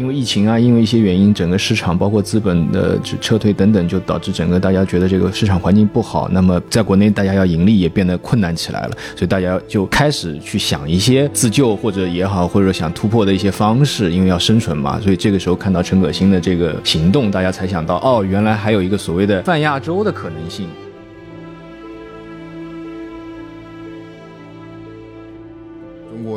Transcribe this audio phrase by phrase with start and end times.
[0.00, 6.26] 因为疫情啊，因为一些原因，整个市场包括资本的撤退等等，就导致整个大家觉得这个市场环境不好。
[6.32, 14.98] 那么在国内，大家要盈利也变得困难起来了，所以大家就开始去想一些自救或者也好，或者想突破的一些方式，因为要生存嘛。
[15.02, 20.66] 所以这个时候看到陈可辛的这个行动，大家才想到，哦，原来还有一个所谓的泛亚洲的可能性。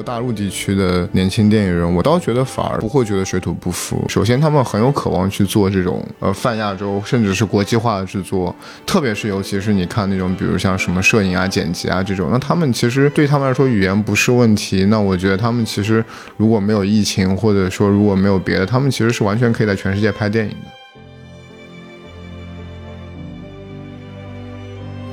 [0.03, 4.03] 大陆地区的年轻电影人，我倒觉得反而不会觉得水土不服。
[4.07, 8.53] 首先，他们很有渴望去做这种呃泛亚洲，甚至是国际化的制作。
[8.85, 14.85] 特别是尤其是你看那种，比如像什么摄影啊、剪辑啊这种，那他们其实对他们来说语言不是问题。
[14.85, 16.03] 那我觉得他们其实
[16.38, 20.72] 如果没有疫情，或者说如果没有别的，他们其实是完全可以在全世界拍电影的。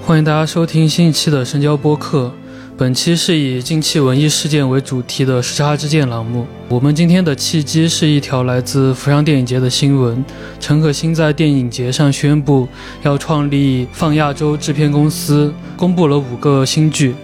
[0.02, 2.32] 欢迎大家收听新一期的深交播客。
[2.80, 6.46] 本期是以近期文艺事件为主题的时差之剑栏目。
[6.66, 10.24] 我们今天的契机是一条来自釜山电影节的新闻：
[10.58, 12.66] 陈可辛在电影节上宣布
[13.02, 17.14] 要创立放亚洲制片公司，公布了五个新剧，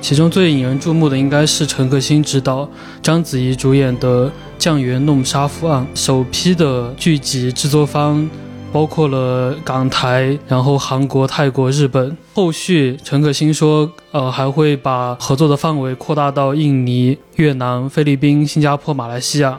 [0.00, 2.70] 其中最引人注目的应该是陈可辛执导、
[3.02, 8.30] 章子怡主演的《酱园弄杀夫案》，首批的剧集制作方。
[8.72, 12.16] 包括了港台，然后韩国、泰国、日本。
[12.32, 19.58] 后续陈可辛说，呃，还会把合作的范围扩大到印尼、越南、菲律宾、新加坡、马来西亚。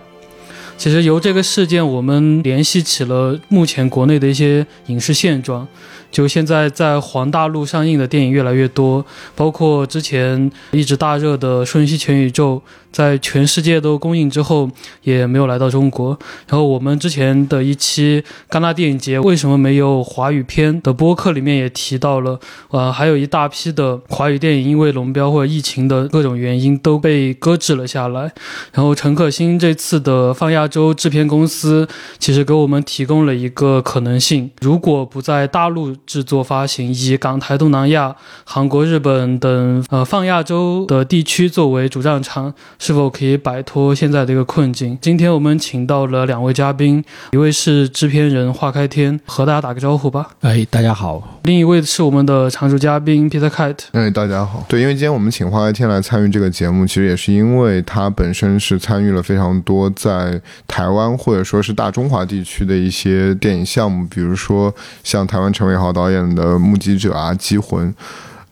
[0.76, 5.68] 其实由这个事件，我们联系起了目前国内的一些影视现状。
[6.14, 12.56] 就现在在黄大陆上映的电影越来越多，包括之前一直大热的《瞬息全宇宙》。
[12.94, 14.70] 在全世界都公映之后，
[15.02, 16.10] 也没有来到中国。
[16.48, 28.32] 然后我们之前的一期戛纳电影节为什么没有华语片的播客里面也提到了，呃，还有一大批的华语电影因为龙标或者疫情的各种原因都被搁置了下来。
[28.72, 31.88] 然后陈可辛这次的放亚洲制片公司
[32.20, 42.54] 其实给我们提供了一个可能性：如果不在大陆制作发行，以港台、东南亚、韩国、日本等呃放亚洲的地区作为主战场。
[42.80, 44.98] 是否可以摆脱现在的一个困境？
[45.02, 50.32] 今天我们请到了两位嘉宾，一位是制片人华开天，和大家打个招呼吧。
[50.42, 51.40] 哎，大家好。
[51.44, 53.86] 另一位是我们的常驻嘉宾 Peter Kite。
[53.94, 54.66] 哎，大家好。
[54.68, 67.90] 对，因为今天我们请华开天来参与这个节目，其实也是因为他本身是参与了非常多在台湾或者说是大中华地区的一些电影项目，比如说像台湾陈伟豪导演的《目击者》啊，《机魂》。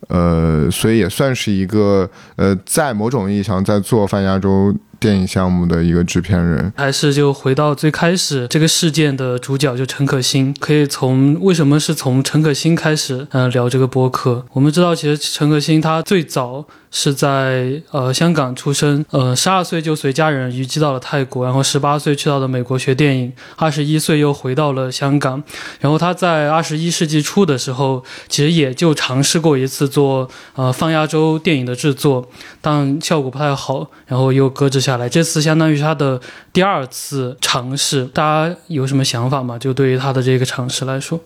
[0.08, 6.72] 呃，所以也算是一个呃，在某种意义上在做泛亚洲电影项目的一个制片人。
[6.78, 14.46] 还是就回到最开始这个事件的主角，就陈可辛，可以从为什么是从陈可辛开始，嗯，聊这个播客。
[14.54, 16.66] 我们知道，其实陈可辛他最早。
[16.94, 25.42] 是在呃香港出生，呃十二岁就随家人移居到了泰国，然后十八岁去到了美国学电影，二十一岁又回到了香港，
[25.80, 32.28] 然后他在二十一世纪初的时候，其实也就尝试过一次做呃放亚洲电影的制作，
[32.60, 35.08] 但效果不太好，然后又搁置下下来。
[35.08, 36.20] 这次相当于他的
[36.52, 39.58] 第二次尝试，大家有什么想法吗？
[39.58, 41.18] 就对于他的这个尝试来说。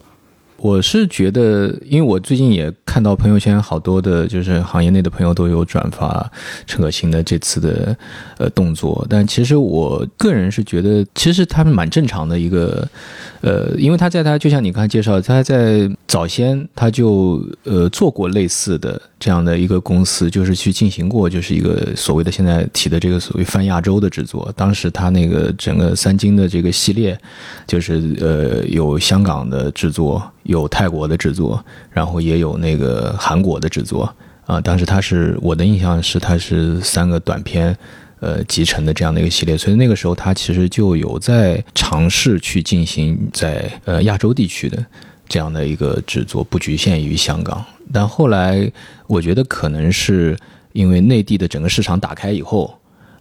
[0.57, 6.31] 我是觉得，因为我最近也看到朋友圈好多的，就是行业内的朋友都有转发
[6.65, 7.95] 陈可辛的这次的
[8.37, 12.87] 呃动作，但其实我个人是觉得，其实他们蛮正常的一个，
[13.41, 27.17] 呃，因为他在他就像你刚才介绍，他在早先他就呃做过类似的这样的一个公司，就是去进行过就是一个所谓的现在提的这个所谓泛亚洲的制作，当时他那个整个三金的这个系列，
[27.67, 30.21] 就是呃有香港的制作。
[30.45, 34.07] 有泰国的制作，然后也有那个韩国的制作
[34.45, 34.61] 啊。
[34.61, 37.75] 当时他是我的印象是，他是三个短片，
[38.19, 39.57] 呃，集成的这样的一个系列。
[39.57, 44.85] 所以那个时候他其实就有在尝试去进行在呃亚洲地区的
[45.27, 47.63] 这样的一个制作，不局限于香港。
[47.91, 48.71] 但后来
[49.07, 50.37] 我觉得可能是
[50.73, 52.73] 因为内地的整个市场打开以后。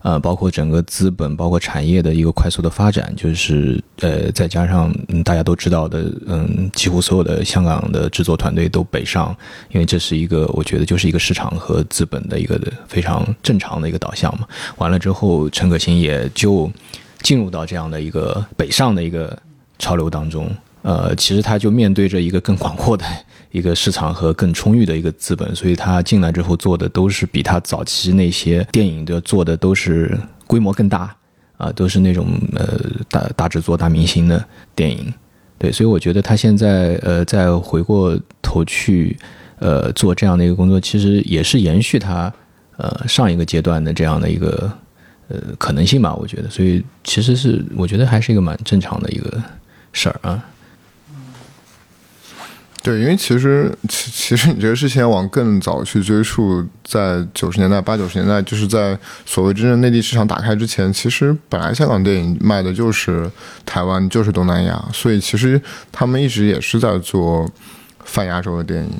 [0.04, 4.94] 呃，包括整个资本，包括产业的一个快速的发展，就是呃，再加上
[5.24, 9.34] 大家都知道的，嗯，几乎所有的香港的制作团队都北上，
[9.70, 14.46] 因为这是一个我觉得就是一个市场和资本的一个非常正常的一个导向嘛。
[14.76, 16.70] 完了之后，陈可辛也就
[17.22, 19.34] 进入到这样的一个北上的一个
[19.78, 20.54] 潮流当中。
[20.84, 23.06] 呃，其实他就面对着一个更广阔的
[23.50, 30.14] 一个市场和更充裕的一个资本，所以他进来之后做的都是比他早期那些电影的做的都是
[30.46, 31.16] 规模更大
[31.56, 32.78] 啊，都是那种呃
[33.08, 34.44] 大大制作、大明星的
[34.76, 35.10] 电影。
[35.56, 39.16] 对，所以我觉得他现在呃再回过头去
[39.60, 42.30] 呃做这样的一个工作，其实也是延续他
[42.76, 44.70] 呃上一个阶段的这样的一个
[45.28, 49.42] 呃可能性吧，我觉得，所以其实是我觉得还是一个蛮正常的一个
[49.92, 50.44] 事儿啊。
[52.84, 63.30] 对，因为其实其其实你这个事情往更早去追溯，在九十年代八九十年代，就是在所谓真正内地市场打开之前，其实本来香港电影卖的就是
[63.64, 65.58] 台湾，就是东南亚，所以其实
[65.90, 67.50] 他们一直也是在做
[68.04, 68.92] 泛亚洲的电影，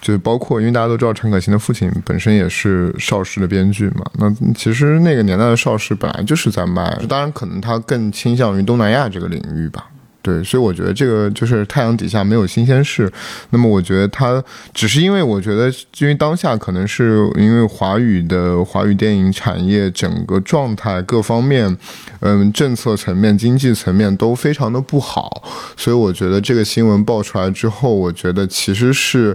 [0.00, 9.86] 就是包括因为大家都知道陈可辛的父亲本身也是邵氏的编剧嘛，那其实那个年代的邵氏本来就是在卖，当然可能他更倾向于东南亚这个领域吧。
[10.28, 13.10] 对，所以我觉得这个就是太阳底下没有新鲜事。
[13.48, 14.44] 那么我觉得它
[14.74, 21.74] 只是因为我觉得，因为当下可能是因为华语的华语电影产业整个状态各方面，
[22.20, 25.42] 嗯，政策层面、经济层面都非常的不好，
[25.78, 29.34] 所以我觉得这个新闻爆出来之后，我觉得其实是。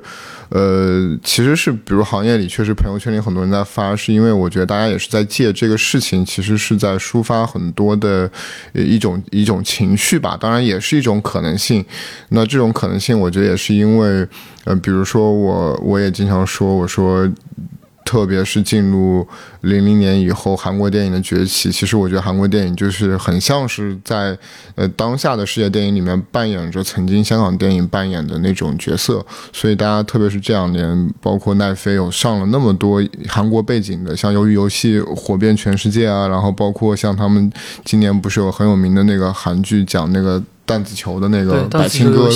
[0.50, 8.30] 呃，其实是，比如行业里确实朋友圈里很多人在发，是因为我觉得大家也是在借这个事情，其实是在抒发很多的
[8.72, 11.84] 一种一种情绪吧，当然也是一种可能性。
[12.30, 14.28] 那这种可能性，我觉得也是因为，
[14.66, 17.28] 呃，比如说我我也经常说，我说。
[18.06, 19.26] 特别是进入
[19.62, 24.38] 零零年以后，韩国电影的崛起，其实我觉得韩国电影就是很像是在
[24.76, 29.26] 呃当下的世界电影里面扮演着曾经香港电影扮演的那种角色。
[29.54, 37.52] 所以大家特别是这两年，包括奈飞有上了那么多韩国背景的，像《鱿鱼游戏》火遍全世界啊，然后包括像他们
[37.86, 40.44] 今年不是有很有名的那个韩剧讲那个。
[40.66, 42.30] 弹子球的那个百青哥，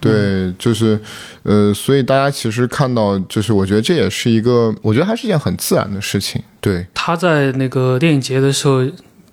[0.00, 0.98] 对，就是，
[1.42, 6.42] 呃，所以大家其实看到，就是我觉得这也是一个，我觉得还是一件很自然的事情。
[6.60, 8.82] 对，他在那个电影节的时候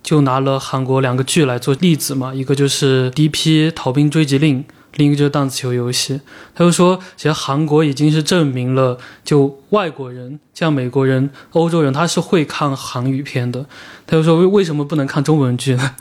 [0.04, 4.62] 就拿了韩国两个剧来做例子嘛，一个就是《第一批逃兵追缉令》，
[4.96, 6.20] 另一个就是弹子球游戏。
[6.54, 13.66] 他就说，其实韩国已经是证明了，就外国人，像美国人、欧洲人，他是会看韩语片的。
[14.06, 15.96] 他就说，为为什么不能看中文剧呢？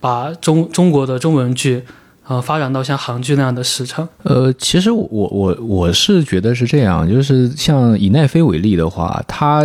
[0.00, 1.82] 把中中国的中文剧，
[2.26, 4.08] 呃，发展到像韩剧那样的市场。
[4.24, 9.64] 呃，其实我我我是觉得是这样，就是像以奈飞为例的话，它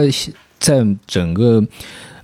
[0.59, 1.63] 在整个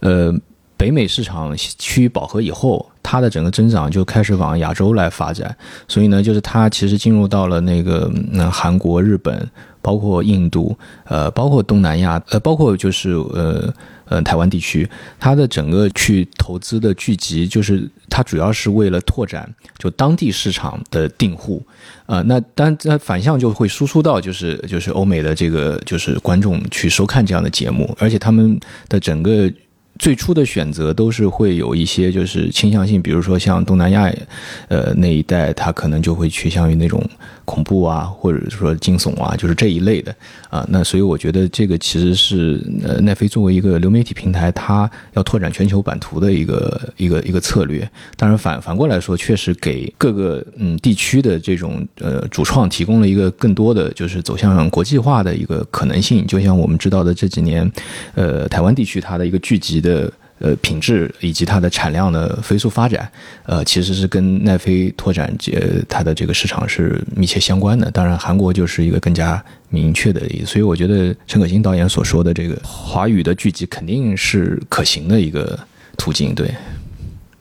[0.01, 0.33] 呃
[0.77, 5.56] 北美市场趋于饱和以后，它的整个增长就开始往亚洲来发展。
[5.88, 9.50] 所以呢，就是它其实进入到了那个那韩国、日本，
[9.81, 13.74] 包括印度，呃，包括东南亚，呃，包括就是呃。
[14.09, 14.89] 呃，台湾地区，
[15.19, 21.62] 它的整个去投资的聚集，就是它主要是为了拓展就当地市场的订户，
[22.06, 28.57] 呃，那当然反向就会输出到就是就是欧美的这个就是观众去收看这样的节目，而且他们
[28.88, 29.51] 的整个。
[29.99, 34.11] 最初的选择都是会有一些就是倾向性，比如说像东南亚，
[34.67, 37.03] 呃那一带，它可能就会趋向于那种
[37.45, 40.13] 恐怖啊，或者说惊悚啊，就是这一类的
[40.49, 40.65] 啊。
[40.69, 47.89] 那所以我觉得这个其实是呃奈飞作为一个流媒体平台，它要拓展全球版图的一个一个一个策略。
[48.17, 56.27] 当然反反过来说，确实给各个嗯地区的这种呃主创提供了一个更多的就是走向国际化的一个可能性。
[56.27, 57.71] 就像我们知道的这几年，
[58.15, 59.77] 呃台湾地区它的一个聚集。
[59.77, 63.10] 的的呃品质以及它的产量的飞速发展，
[63.45, 67.89] 呃其实是跟奈飞拓展呃它的这个市场是密切相关的。
[67.92, 75.58] 当然，韩国就是一个更加明确的，所以我觉得陈可辛导演所说的这个华语的剧集肯定是可行的一个
[75.98, 76.53] 途径，对。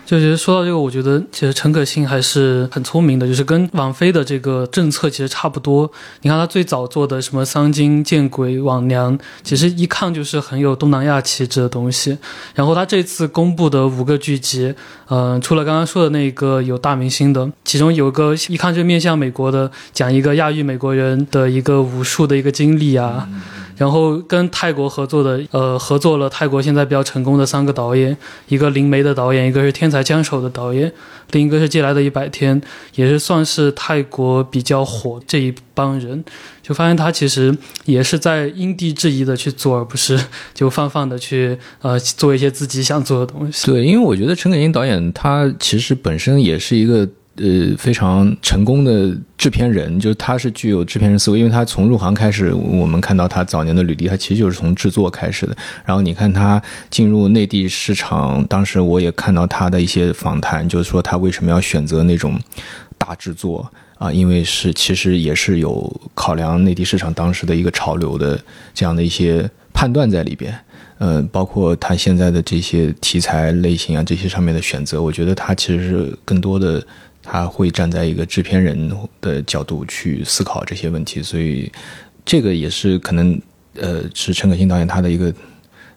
[0.07, 5.91] 就其实说到这个，我觉得其实陈可辛还是很聪明的，就是跟网飞的这个政策其实差不多。
[6.23, 12.17] 你看他最早做的什么《桑金见鬼》《网娘》，其实一看就是很有东南亚气质的东西。
[12.55, 14.73] 然后他这次公布的五个剧集，
[15.09, 23.29] 嗯，除了刚刚说的那个有大明星的，其中有个一看就面向美国的，讲一个亚裔美国人的一个武术的一个经历啊。
[23.77, 28.17] 然后跟泰国合作的，呃，合作了泰国现在比较成功的三个导演，
[28.49, 30.91] 一个灵媒的导演，一个是天才枪手的导演，
[31.33, 32.61] 另一个是借来的一百天，
[32.95, 36.25] 也是算是泰国比较火这一帮人，
[36.63, 40.19] 就发现他其实也是在因地制宜的去做，而不是
[40.55, 43.67] 就放放的去呃做一些自己想做的东西。
[43.67, 47.09] 对，因为我觉得陈可辛导演他其实本身也是一个。
[47.39, 55.55] 呃，非常成功的制片人，就是他是具有制片人思维，因为他从入行开始，我们看到他早年的履历，他其实就是从制作开始的。
[55.85, 62.41] 然后你看他进入内地市场，当时我也看到他的一些访谈，就是说他为什么要选择那种
[62.97, 64.11] 大制作啊？
[64.11, 68.41] 因为是其实也是有考量内地市场当时的一个潮流的
[68.73, 70.59] 这样的一些判断在里边。
[70.99, 76.83] 呃，包括他现在的这些题材类型啊，这些上面的选择，我觉得他其实是更多的。
[77.29, 78.91] 他会站在一个制片人
[79.21, 81.71] 的角度去思考这些问题，所以
[82.25, 83.39] 这个也是可能，
[83.75, 85.35] 呃，是陈可辛导演他的一个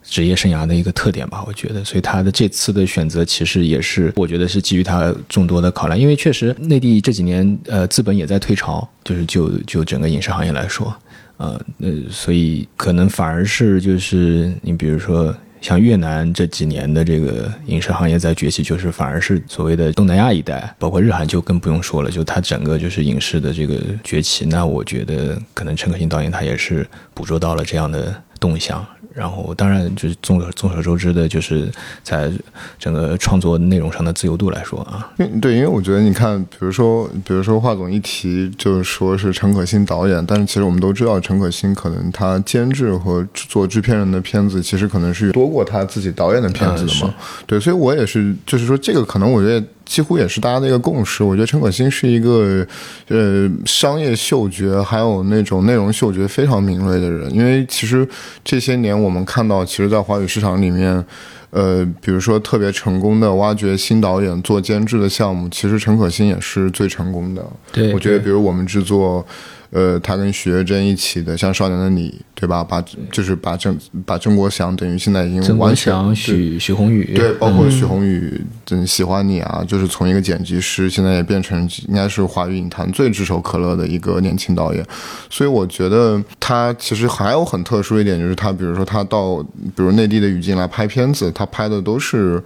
[0.03, 10.95] 职业生涯的一个特点吧，我觉得，所以他的这次的选择其实也是，我觉得是基于他众多的考量，因为确实内地这几年呃资本也在退潮，就是就就整个影视行业来说，
[11.37, 28.85] 呃那，所以可能反而是就是你比如说像越南这几年的这个影视行业在崛起，就是反而是所谓的东南亚一带，包括日韩就更不用说了，就它整个就是影视的这个崛起，那我觉得可能陈可辛导演他也是捕捉到了这样的动向。
[29.19, 31.69] 然后，当然就是众众所周知的，就是
[32.01, 32.31] 在
[32.79, 35.11] 整个创作内容上的自由度来说啊，
[35.41, 47.13] 对，因为我觉得你看，比如说，比如说华总一提就是说是陈可辛导演，但是其实我们都知道，陈可辛可能他监制和做制片人的片子，其实可能是多过他自己导演的片子的嘛。
[47.45, 49.65] 对，所以我也是，就是说这个可能我觉得。
[49.89, 51.23] 几乎也是大家的一个共识。
[51.23, 52.63] 我觉得陈可辛是一个，
[53.07, 57.33] 呃，商业嗅觉还有那种内容嗅觉非常敏锐的人。
[57.33, 58.07] 因为其实
[58.43, 61.03] 这些年我们看到，其实，在华语市场里面，
[61.49, 67.43] 呃，比如说特别成功的挖掘新导演做监制的项目，其实陈可辛也是最成功的。
[67.71, 69.25] 对，我觉得，比如我们制作。
[69.71, 72.63] 呃，他跟徐月珍一起的，像《少年的你》，对吧？
[72.63, 84.83] 把就是把郑把郑国祥等于现在已经完全许许宏宇对，包括许宏宇嗯喜欢你啊，就是从一个剪辑师，现在也变成应该是华语影坛最炙手可热的一个年轻导演。
[85.29, 89.43] 所以我觉得他其实还有很特殊一点，就是他比如说他到
[89.75, 92.41] 比如内地的语境来拍片子，他拍的都是。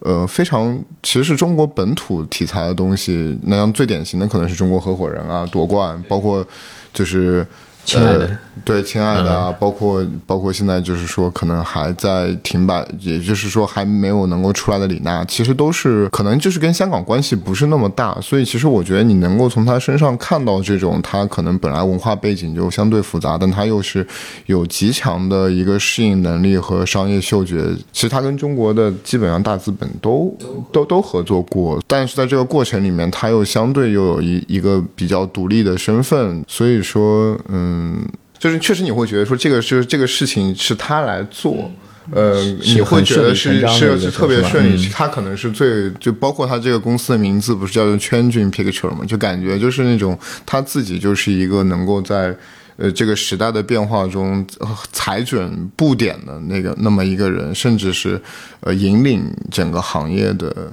[0.00, 6.46] 呃，非常其实是中国本土题材的东西，那样最典型的可能是中国合伙人啊，夺冠，包括
[6.92, 7.46] 就是。
[7.88, 24.06] 亲爱的，对，亲爱的啊，包括包括现在就是说可能还在停摆，也就是说还没有能够出来的李娜，其实都是可能就是跟香港关系不是那么大，所以其实我觉得你能够从他身上看到这种他可能本来文化背景就相对复杂，但他又是
[24.44, 27.74] 有极强的一个适应能力和商业嗅觉。
[27.90, 30.36] 其实他跟中国的基本上大资本都
[30.70, 37.77] 都都合作过，但是在这个过程里面，他又相对又有一一个比较独立的身份，所以说嗯。
[37.78, 38.04] 嗯，
[38.38, 41.70] 就是确实你会觉得说这个就是这个事情是他来做，
[42.10, 43.60] 呃，你会觉得是
[44.00, 44.88] 是特别顺利。
[44.88, 49.04] 他可能是最就包括他这个公司的名字不是叫做 Changing Picture 吗？
[49.06, 52.34] 就感觉就是那种他自己就是一个能够在
[52.76, 54.46] 呃这个时代的变化中
[54.92, 58.20] 踩准布点的那个那么一个人，甚至是
[58.60, 60.72] 呃引领整个行业的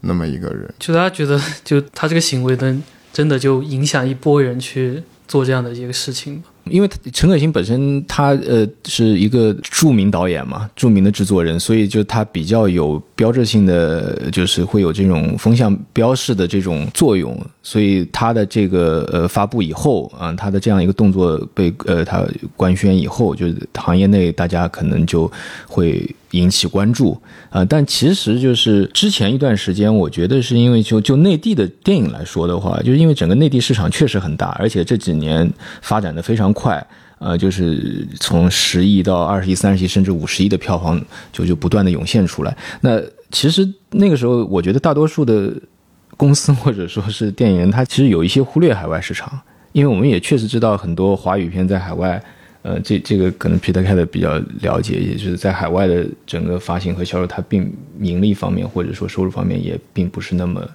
[0.00, 0.72] 那么一个人。
[0.78, 2.82] 就大家觉得，就他这个行为能
[3.12, 5.02] 真的就影响一波人去。
[5.26, 22.24] 做这样的一个事情，因为陈可辛本身他呃是一个著名导演嘛，著名的制作人，所以就他比较有标志性的，就是会有这种风向标式的这种作用，所以他的这个呃发布以后啊，他的这样一个动作被呃他
[22.56, 25.30] 官宣以后，就是行业内大家可能就
[25.66, 26.14] 会。
[26.34, 35.50] 引起关注啊，但其实就是之前一段时间，我觉得是因为就就内地的电影来说的话，就是因为整个内地市场确实很大，而且这几年
[35.80, 36.84] 发展的非常快，
[37.18, 41.00] 呃，就是从十亿到二十亿、三十亿，甚至五十亿的票房
[41.32, 42.56] 就就不断的涌现出来。
[42.80, 43.00] 那
[43.30, 45.52] 其实那个时候，我觉得大多数的
[46.16, 49.40] 公司 或者说是电影人，他其实有一些忽略海外市场，
[49.72, 52.22] 因为我们也确实知道很多华语片在海外。
[52.64, 60.66] 呃，这这个可能 Peter 开的比较了解，也就是在海外的整个发行和销售，它并盈利方面或者说收入方面也并不是那么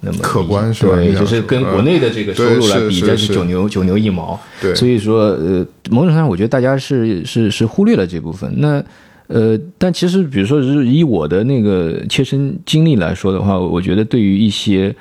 [0.00, 0.96] 那么可观，是吧？
[0.96, 4.36] 对，就是跟国内的这个收入来比，这是九牛九牛一毛。
[4.60, 8.52] 对，所以说，呃，某种程度上，我觉得大家是是是忽略了这部分。
[8.56, 8.84] 那
[9.28, 14.92] 呃，但其实，比如说，是以我的那个切身经历来说的话，我觉得对于一些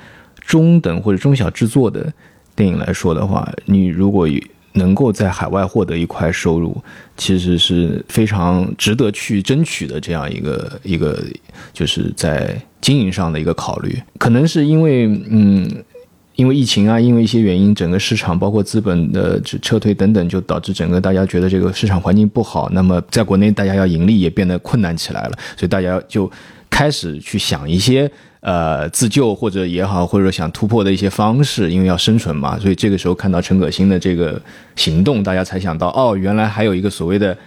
[0.45, 2.13] 中等或者中小制作的
[2.55, 4.27] 电影来说的话，你如果
[4.73, 6.81] 能够在海外获得一块收入，
[7.17, 9.99] 其实是非常值得去争取的。
[9.99, 11.21] 这样一个一个，
[11.73, 13.97] 就是在经营上的一个考虑。
[14.17, 15.69] 可能是因为，嗯，
[16.35, 22.69] 因为疫情啊，因为一些原因，整个市场包括资本的撤退等等，就导致整个大家觉得这个市场环境不好。
[22.71, 26.31] 那么，在国内大家要盈利也变得困难起来了，所以大家就
[26.69, 28.09] 开始去想一些。
[28.41, 34.41] 呃，自救或者也好，或者说想突破的一些方式，因为要生存嘛，所以这个时候看到陈可辛的这个
[34.75, 37.37] 行动，大家才想到，哦，原来还有一个所谓的。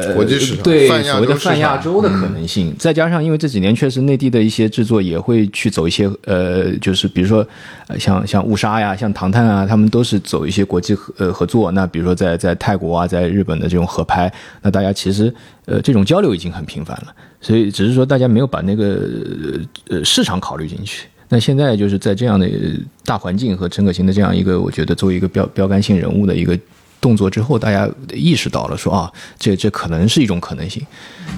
[0.00, 7.46] 呃，国际市场对所谓的泛亚洲的可能性，再加上因为这几年确实内地的一些制作也会去走一些呃，就是比如说
[7.98, 11.70] 像像误杀呀，像唐探啊，他们都是走一些国际合呃合作。
[11.72, 15.32] 那比如说在在泰国啊，在日本的这种合拍，那大家其实
[15.66, 17.14] 呃这种交流已经很频繁了。
[17.40, 19.00] 所以只是说大家没有把那个
[19.88, 21.06] 呃市场考虑进去。
[21.28, 22.48] 那现在就是在这样的
[23.04, 26.58] 大环境和陈可辛的这样一个，我觉得作为一个标标杆性人物的一个。
[27.00, 30.84] 动作之后，大家意识到了说啊，这这可能是一种可能性。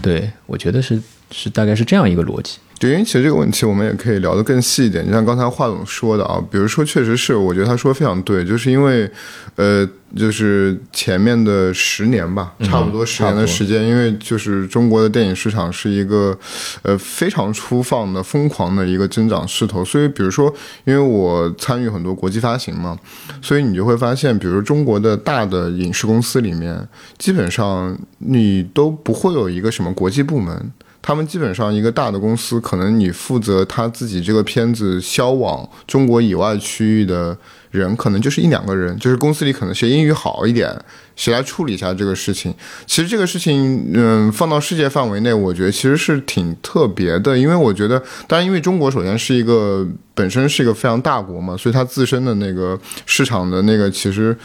[0.03, 1.01] 对我觉得是
[1.31, 2.59] 是大概是这样一个逻辑。
[2.81, 9.09] 对，因为其实这个问题我们也可以聊得更细一点，就像刚才华总说的啊，比如说确实是，我觉得他说的非常对，就是因为，
[9.57, 16.35] 呃，就是前面的十年吧，差不多十年的时间，因为就是中国的电影市场是一个，
[16.81, 20.51] 呃，非常粗放的、疯狂的一个增长势头，所以比如说，
[20.85, 22.99] 因为我参与很多国际发行嘛，
[23.43, 30.73] 所以你就会发现，比如中国的大的影视公司里面，基本上你都不会有一个什么国际部门。
[31.03, 37.37] 他们基本上一个大的公司，可能你负责他自己这个片子销往中国以外区域的
[37.71, 40.79] 人，可能就是一两个人，就是公司里可能谁英语好一点，
[41.17, 42.55] 谁来处理一下这个事情。
[42.87, 54.37] 其实这个事情，嗯，放到世界范围内，我觉得其实是挺特别的，因为我觉得，当然，因为中国首先是一个本身是一个非常大国嘛，所以它自身的那个市场的那个其实，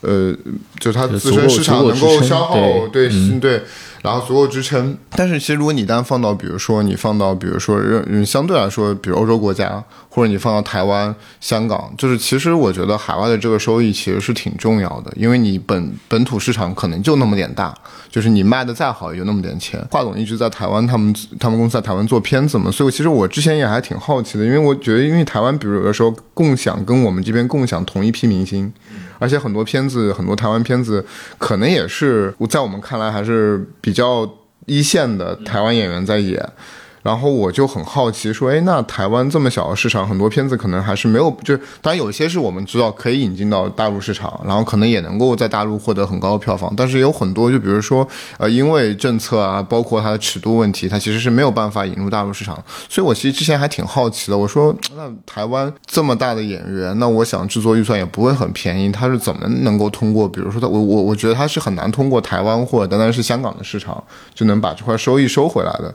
[0.00, 0.34] 呃，
[0.78, 2.54] 就它自身市场能够消耗，
[2.88, 3.08] 对
[3.40, 3.62] 对。
[4.00, 7.76] 然后足够支撑，但是其实如果你单放到，比如说你放到，比如说
[8.06, 17.74] 嗯相对来说，比如欧洲国家，或者你放到台湾、香港，就是其实我觉得海外的这个收益其实是挺重要的，因为你本本土市场可能就那么点大，
[18.08, 19.84] 就是你卖的再好也就那么点钱。
[19.90, 28.72] 华总一直在台湾，他们他们公司在台湾做片子嘛，所以其实我之前也还挺好奇的，因为我觉得因为台湾，比如有的时候共享跟我们这边共享同一批明星。
[29.18, 31.04] 而且很多片子，很多台湾片子，
[31.38, 34.28] 可能也是在我们看来还是比较
[34.66, 36.52] 一线的台湾演员在演。
[37.02, 48.06] 然后我就很好奇，说，哎，那台湾这么小的市场，很多片子可能还是没有，就当然有些是我们知道可以引进到大陆市场，然后可能也能够在大陆获得很高的票房，但是有很多，就比如说，
[48.38, 52.62] 呃，因为政策啊，包括它的尺度问题，它其实是没有办法引入大陆市场。
[52.88, 64.02] 所以我其实之前还挺好奇的，我说，那台湾这么大的演员，那我想制作预算也不会很便宜，他是怎么能够通过，比如说他，我我我觉得他是很难通过台湾或者单单是香港的市场
[64.34, 65.94] 就能把这块收益收回来的。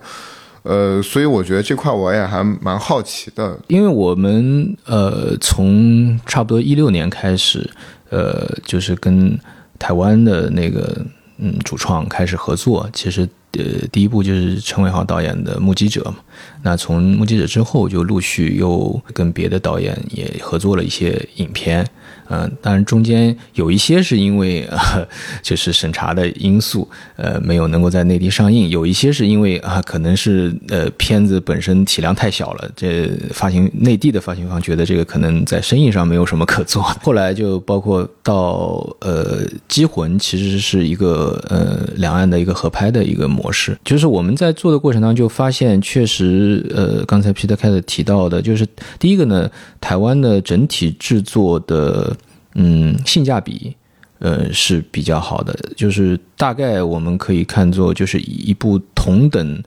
[0.63, 7.69] 呃，所以我觉得这块我也还蛮好奇的，因为我们呃从差不多一六年开始，
[8.09, 9.37] 呃，就是跟
[9.77, 11.05] 台湾的那个
[11.37, 16.15] 嗯主创开始合作，其实呃第一部就是陈伟豪导演的《目击者》嘛，
[16.61, 21.85] 那从《目击者》之后就陆续又跟别的导演也合作了一些影片。
[22.29, 25.07] 嗯，当然中间有一些是因为呃，
[25.43, 36.81] 就是审查的因素，呃，没有能够在内地上映；有一些是因为啊，可能是呃片子本身体量太小了，这发行内地的发行方觉得这个可能在生意上没有什么可做。
[37.03, 43.77] 后来就包括到呃《机魂》，其实是一个呃两岸的一个合拍的一个模式。
[43.83, 48.65] 就是我们在做的过程当中就发现，确实呃，刚才 Peter 开始提到的，就是
[48.97, 52.15] 第一个呢，台湾的整体制作的。
[52.55, 53.75] 嗯，性价比，
[54.19, 59.63] 呃是比较好的，就是大概我们可以看作就是一部同等，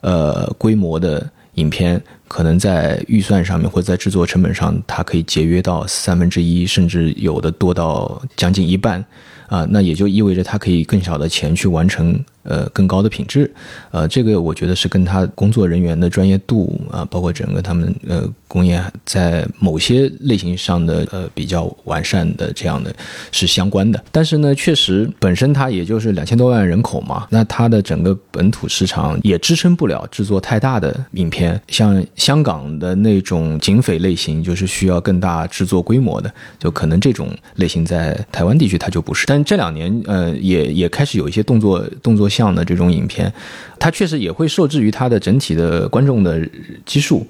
[0.00, 9.04] 呃规模的影片，可能在预算上面或者在制作成本上，它可以节约到三分之一，甚至有的多到将近一半，
[9.48, 12.22] 啊，那也就意味着它可以更少的钱去完成。
[12.46, 13.50] 呃，更高的品质，
[13.90, 22.94] 呃，这个我觉得是跟他工作人员的专业度啊，包括整个他们呃工业在某些类型上的呃比较完善的这样的
[23.32, 24.04] 是相关的。
[24.12, 31.58] 但是呢，确实本身它也就是两千多万人口嘛，那它的整个本土市场也支撑不了制作太大的影片。
[31.68, 39.24] 像香港的那种警匪类型，就是需要更大制作规模的，就可能这种类型在台湾地区它就不是。
[39.26, 42.24] 但这两年呃也也开始有一些动作动作。
[42.34, 43.32] 像的这种影片，
[43.78, 46.44] 它确实也会受制于它的整体的观众的
[46.84, 47.24] 基数。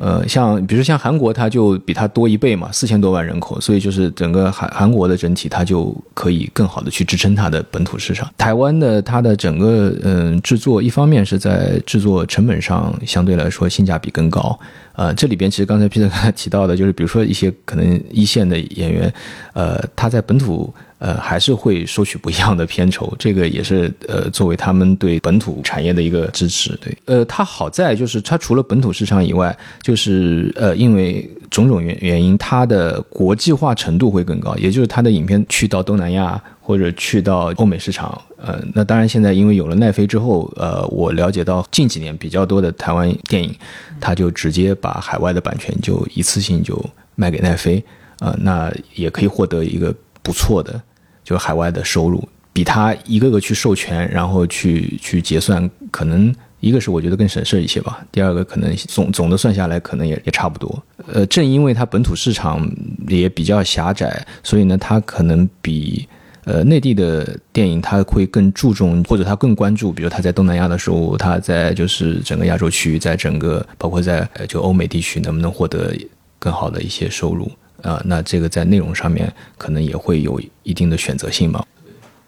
[0.00, 8.28] 呃，像比如像韩国，它就比它多一倍嘛，四千多万人口，所以就是整个韩韩国的整体，它就可以更好的去支撑它的本土市场。
[8.36, 14.58] 台湾的它的整个嗯制作，一方面是在制作成本上相对来说性价比更高。
[14.96, 19.12] 呃，这里边其实刚才 Peter 刚才提到的，就是比如说一些可能一线的演员，
[19.52, 20.72] 呃，他在本土。
[21.04, 26.74] 呃，还是会收取不一样的片酬， 这个也是呃，作为他们对本土产业的一个支持。
[26.80, 38.18] 对，呃，它好在就是它除了本土市场以外，就是呃，因为种种原原因，它的国际化程度会更高，也就是它的影片去到东南亚或者去到欧美市场。
[38.38, 43.54] 呃，那当然现在因为有了奈飞之后，呃，我了解到近几年比较多的台湾电影，
[44.00, 46.82] 它就直接把海外的版权就一次性就
[47.14, 47.84] 卖给奈飞，
[48.20, 50.80] 呃，那也可以获得一个不错的。
[51.24, 58.04] 就海外的收入，比他一个个去授权，然后去去结算，可能一个是我觉得更省事一些吧。
[58.12, 60.82] 第二个可能总总的算下来，可能也也差不多。
[61.12, 62.70] 呃，正因为它本土市场
[63.08, 66.06] 也比较狭窄，所以呢，它可能比
[66.44, 75.96] 呃，内地的电影他会更注重，或者他更关注，比如他在东南亚的收入，他在就是整个亚洲区域，在整个包括在就欧美地区能不能获得
[76.38, 77.50] 更好的一些收入
[77.84, 81.62] 啊、那这个在内容上面可能也会有一定的选择性嘛。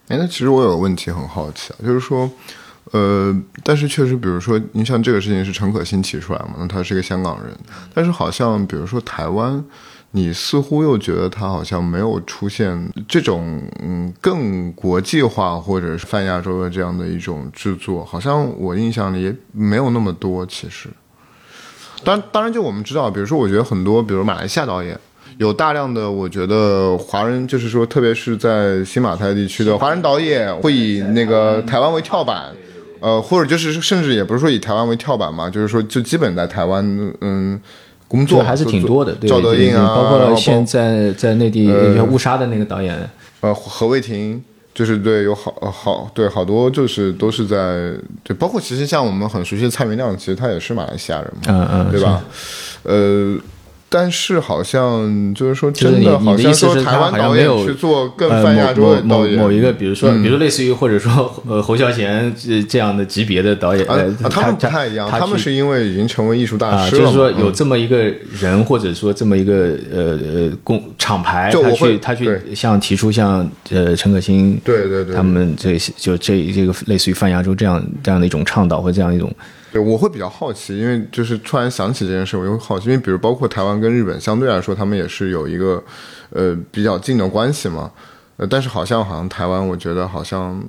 [0.08, 2.30] 哎，那其实我有个问题很好奇啊，就是说，
[2.92, 7.52] 呃，但是确实，比如说，你像这个事情是陈可辛提出来嘛，那他是一个香港人，
[7.92, 9.64] 但是好像比如说台湾，
[10.12, 20.46] 你似乎又觉得他好像没有出现这种嗯更国际化或者是泛亚洲的这样的一种制作，好像我印象里也没有那么多。
[20.46, 20.88] 其实，
[22.04, 24.96] 当当然，就我们知道，比如说，我觉得很多，比如马来西亚导演。
[25.38, 32.46] 有大量的，我觉得华人就是说，特别是在新马泰地区的华人导演，会以那个台湾为跳板，
[33.00, 36.84] 呃，或者就是甚至也不是说以台湾为跳板嘛，就是说就基本在台湾
[37.20, 37.60] 嗯
[38.08, 42.96] 工作还是挺多的，对赵德胤啊，包括现在在内地呃误杀的那个导演，
[43.40, 44.42] 呃何卫廷。
[44.76, 52.22] 就是对，有好呃好对好多就是都是在对，包括其实像我们很熟悉的蔡明亮，其实他也是马来西亚人嘛，嗯嗯，对吧？
[52.82, 53.38] 呃，
[53.88, 60.22] 但是好像就是说，真的好像你的意思说台湾导演去做更呃泛亚洲的某某导演，某某一个，比如说，嗯。
[60.22, 63.96] 比如说类似于或者说呃侯孝贤这这样的级别的导演，啊
[64.28, 67.52] 他们不太一样，他们是因为已经成为艺术大啊，师了嘛，就是说有嗯。
[67.52, 67.96] 这么一个
[68.40, 79.32] 人，或者说这么一个呃呃公厂牌，他去他去像提出像呃陈可辛对对对，他们这些就这这个类似于泛亚洲这样这样的一种倡导或这样一种
[79.65, 85.82] 对，我会比较好奇，因为就是突然想起这件事，我就会好奇，因为比如包括台湾跟日本，相对来说他们也是有一个
[86.30, 87.90] 呃比较近的关系嘛。
[88.38, 90.62] 呃，但是好像好像台湾，我觉得好像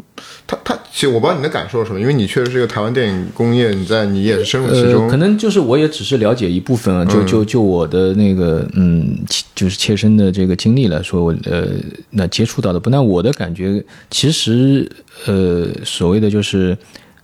[0.47, 9.19] 他他其实我不知道你的感受是什么，因为你确实是一个台湾电影工业，你在你也是深入其中，呃，可能就是我也只是了解一部分啊，就就就我的那个嗯，
[9.53, 11.67] 就是切身的这个经历来说，我呃
[12.09, 14.89] 那接触到的不，那我的感觉其实
[15.25, 16.77] 呃所谓的就是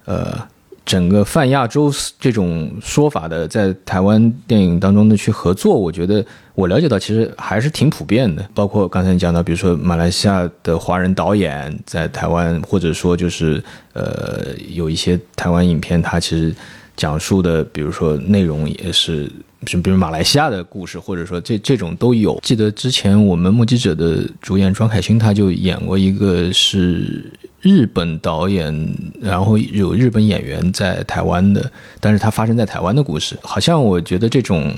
[0.04, 0.38] 呃。
[0.86, 6.24] 整个泛亚洲这种说法的，在台湾电影当中的去合作，我觉得
[6.56, 8.46] 我了解到其实还是挺普遍的。
[8.54, 16.54] 包括刚才你讲到，比如说马来西亚的华人导演在台湾，或者说就是呃有一些台湾影片，它其实
[16.98, 19.32] 讲述的，比如说内容也是，
[19.66, 22.38] 是比如马来西亚的故事，或者说这这种都有。
[22.44, 27.32] 记得之前我们目击者的主演庄凯欣他就演过一个是
[27.64, 31.72] 日本导演，然后有日本演员在台湾的，
[32.02, 34.72] 但是它发生在台湾的故事，好像我觉得这种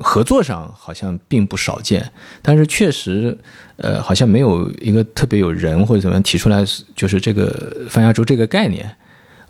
[0.00, 2.04] 合作上好像并不少见，
[2.42, 3.38] 但是确实，
[3.76, 6.64] 呃，好像没有一个特别有人或者怎么样提出来，
[6.96, 8.90] 就是这个泛亚洲这个概念。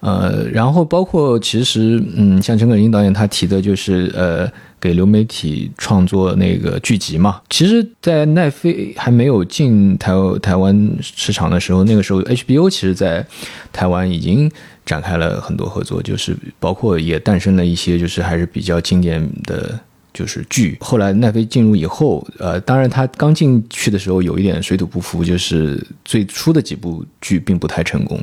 [0.00, 4.50] 呃，然后包括其实，嗯，像陈可辛导演他提的就是，呃，
[4.82, 7.40] 给流媒体创作那个剧集嘛。
[7.48, 13.24] 其实，在奈飞还没有进台台湾市场的时候，那个时候 HBO 其实在
[13.72, 14.50] 台湾已经
[14.84, 19.78] 展开了很多合作，就是包括也诞生了一些就是还是比较经典的。
[20.12, 28.20] 就是剧，后来奈飞进入以后，呃，当然他刚进去的时候有一点水土不服，就是最初的几部剧并不太成功。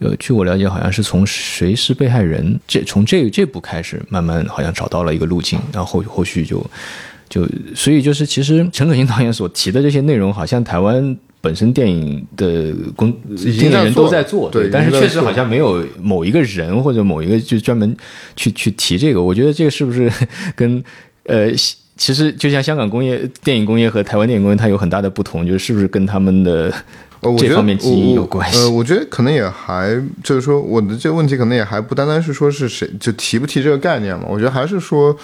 [0.00, 6.64] 呃，据我了解，好像是从《谁是被害人》这从这这部开始，慢慢好像找到了一个路径，然后后后续就
[7.28, 11.16] 就所以就是其实陈可辛导演所提的这些内容，好像台湾。
[11.40, 17.96] 本身电影的工电影人都在做，对但是确实好像没有某一个人或者某一个就专门
[18.34, 19.22] 去去提这个。
[19.22, 20.10] 我觉得这个是不是
[20.56, 20.82] 跟
[21.28, 21.50] 呃，
[21.96, 26.72] 其实就像香港工业电影工业和台湾电影工业，它有很大的不同，就是是不是跟他们的
[27.38, 35.16] 这方面基因有关系呃，我觉得可能也还就是说，我的这个问题可能也还不单单是说是谁就提不提这个概念嘛，我觉得还是说。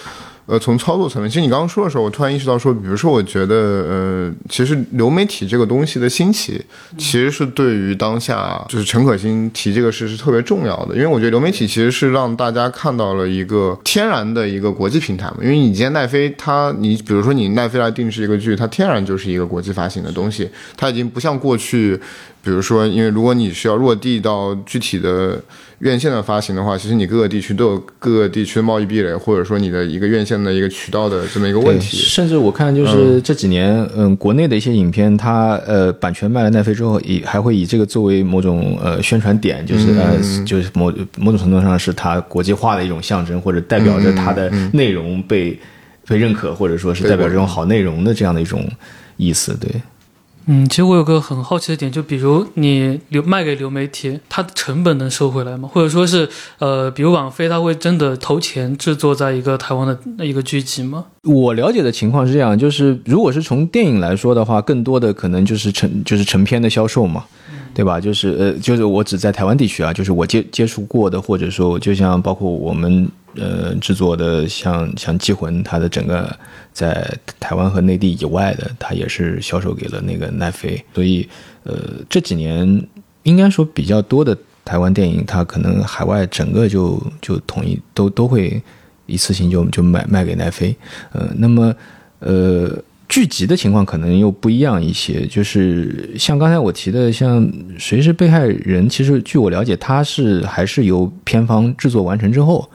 [0.46, 6.62] 呃，从操作层面，其实你刚刚说的时候，我突然意识到说，比如说，我觉得，呃，其实流媒体这个东西的兴起，
[6.98, 21.98] 其实是对于当下就是陈可辛提这个事是特别重要的，因为我觉得流媒体其实是让大家看到了一个天然的一个国际平台嘛，因为你今天奈飞它，你比如说你奈飞来定制一个剧，它天然就是一个国际发行的东西，它已经不像过去。
[22.42, 25.42] 比如说，因为如果你需要落地到具体的
[25.80, 31.96] 院线的发行的话，其实你各个地区都有各个地区的贸易壁垒，或者说你的一个院线的一个渠道的这么一个问题。
[31.96, 45.58] 甚至我看就是这几年，嗯，国内的一些影片，它呃版权卖了奈飞之后，以还会以这个作为某种呃宣传点，就是、嗯呃就是某某种程度上是它国际化的一种象征，或者代表着它的内容被、
[46.06, 48.66] 被认可，或者说是代表这种好内容的这样的一种
[49.16, 49.70] 意思，对。
[50.46, 55.68] 嗯，其实我有个很好奇的点，就比如你流卖给流媒体，它的成本能收回来吗？
[55.72, 56.28] 或者说是，
[56.58, 61.06] 呃，比如网飞，它会真的投钱制作在一个台湾的一个剧集吗？
[61.22, 67.24] 我了解的情况是这样，就是如果是从电影来说的话，更多的可能就是成就是成片的销售嘛。
[67.76, 68.00] 对吧？
[68.00, 76.36] 就是呃，就是我只在台湾地区啊，就是我接接触过的，或者说就像包括我们呃制作的，像像《寄魂》，它的整个
[76.72, 80.82] 在台湾和内地以外的，它也是销售给了那个奈飞。
[80.94, 81.28] 所以
[81.64, 81.74] 呃
[82.08, 82.86] 这几年
[83.24, 88.62] 应该说比较多的台湾电影，它可能海外整个就就统一都都会
[89.06, 90.76] 一次性就就卖卖给奈飞。
[91.12, 91.74] 呃，那么
[92.20, 92.82] 呃。
[93.08, 97.46] 剧集的情况可能又不一样一些，就是像刚才我提的，像
[97.78, 102.68] 谁是被害人，其实据我了解，他是还是由片方制作完成之后，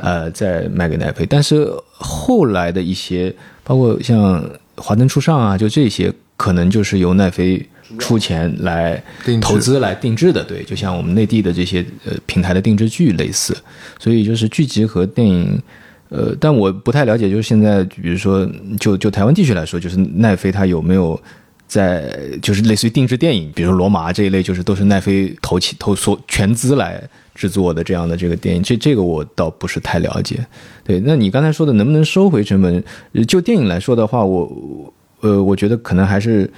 [0.00, 1.26] 呃，再卖给奈飞。
[1.26, 4.42] 但是后来的一些，包括像
[4.76, 7.64] 《华灯初上》啊，就这些，可能就是由奈飞
[7.98, 9.00] 出钱来
[9.40, 13.56] 投资来定制的，对，就像我们内地的这些呃平台的定制剧类似。
[13.98, 15.60] 所以就是剧集和电影。
[16.16, 18.48] 呃，但我不太了解，就是现在，比如说，
[18.78, 21.20] 就就台湾地区来说，就是奈飞它有没有
[21.66, 22.08] 在，
[22.40, 27.02] 就是类似于定制电影，比如说《罗马》这一类，就是都是奈飞投起投所全资来
[27.34, 30.38] 制作的这样的这个电影，这这个我倒不是太了解。
[30.84, 32.84] 对，那你刚才说的能不能收回成本？
[33.26, 36.48] 就电影来说的话，我呃，我觉得可能还是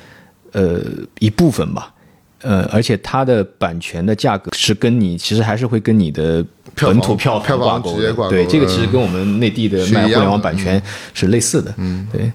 [0.52, 0.82] 呃
[1.18, 1.94] 一部分吧。
[2.42, 6.44] 呃，而且它的版权的价格是跟你其实还是会跟你的
[6.74, 10.80] 本土票房挂钩的，对，这个其实跟我们内地的卖互联网版权
[11.14, 12.30] 是类似的，嗯，对，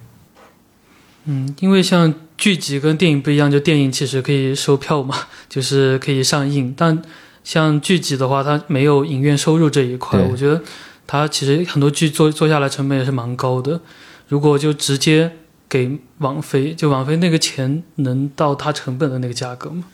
[1.26, 5.16] 嗯，因为像剧集跟电影不一样，就电影其实可以收票嘛，
[5.48, 7.00] 就是可以上映，但
[7.44, 10.62] 像剧集的话，它没有影院收入这一块，我觉得
[11.06, 13.80] 它其实很多剧做做下来成本也是蛮高的，
[14.28, 15.32] 如果就直接。
[15.72, 19.86] 给王菲，就王菲那个钱能到它成本的那个价格吗？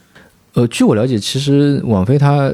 [0.56, 2.52] 呃，据我了解，其实网飞它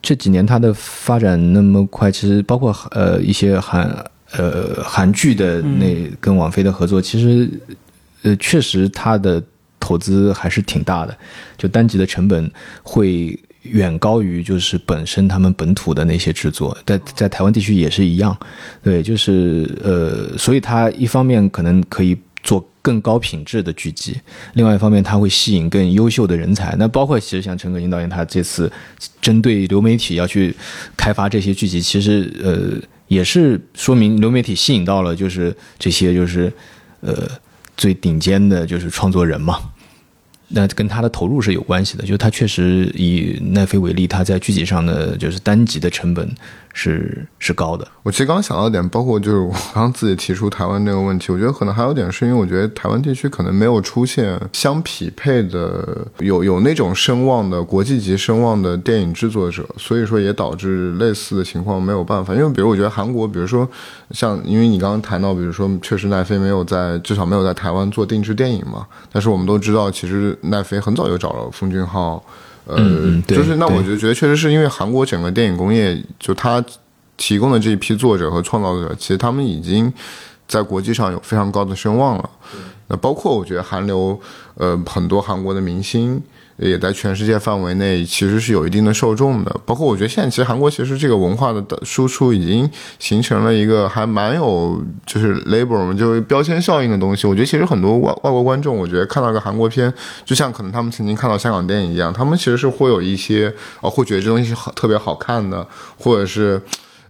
[0.00, 3.90] 这几年它的发展那么快，其实包括呃一些韩
[4.30, 7.50] 呃韩剧的那跟网飞的合作，其实
[8.22, 9.42] 呃确实它的
[9.80, 11.18] 投资还是挺大的，
[11.58, 12.48] 就单集的成本
[12.84, 18.38] 会远高于就是本身他们本土的那些制作，在在台湾地区也是一样，
[18.84, 22.16] 对，就是呃，所以它一方面可能可以。
[22.42, 24.20] 做更高品质的剧集，
[24.54, 26.74] 另外一方面，它会吸引更优秀的人才。
[26.78, 28.70] 那包括其实像陈可辛导演，他这次
[29.20, 30.54] 针对流媒体要去
[30.96, 32.76] 开发这些剧集，其实呃
[33.06, 36.52] 也是说明流媒体吸引到了就是这些就是
[37.00, 37.28] 呃
[37.76, 39.60] 最顶尖的就是创作人嘛。
[40.54, 46.28] 那跟他的投入是有关系的，就是他确实以奈飞为例，他在剧集上的就是单集的成本。
[46.72, 47.86] 是是高的。
[48.02, 62.34] 我其实刚想到一点，包括就是我刚刚自己提出台湾这个问题，我觉得可能还有点是因为我觉得台湾地区可能没有出现相匹配的有有那种声望的国际级声望的电影制作者，所以说也导致类似的情况没有办法。
[62.34, 63.68] 因为比如我觉得韩国，比如说
[64.10, 72.22] 像因为你刚刚谈到，比如说确实奈飞没有在至少没有在台湾做定制电影嘛，但是我们都知道，其实奈飞很早就找了奉俊昊。
[72.66, 76.64] 呃，就是那我就觉得确实是因为韩国整个电影工业，就他
[77.16, 79.92] 提供的这一批作者和创造者，其实他们已经
[80.46, 82.30] 在国际上有非常高的声望了。
[82.88, 84.18] 那包括我觉得韩流，
[84.54, 86.22] 呃，很多韩国的明星。
[86.58, 97.26] 也在全世界范围内其实是有一定的受众的，包括我觉得现在其实韩国其实这个文化的输出已经形成了一个还蛮有就是 label，就是标签效应的东西。
[97.26, 99.92] 我觉得其实很多外外国观众，我觉得看到个韩国片，
[100.24, 106.60] 就像可能他们曾经看到香港电影一样，他们其实是会有一些呃会觉得这东西好特别好看的，或者是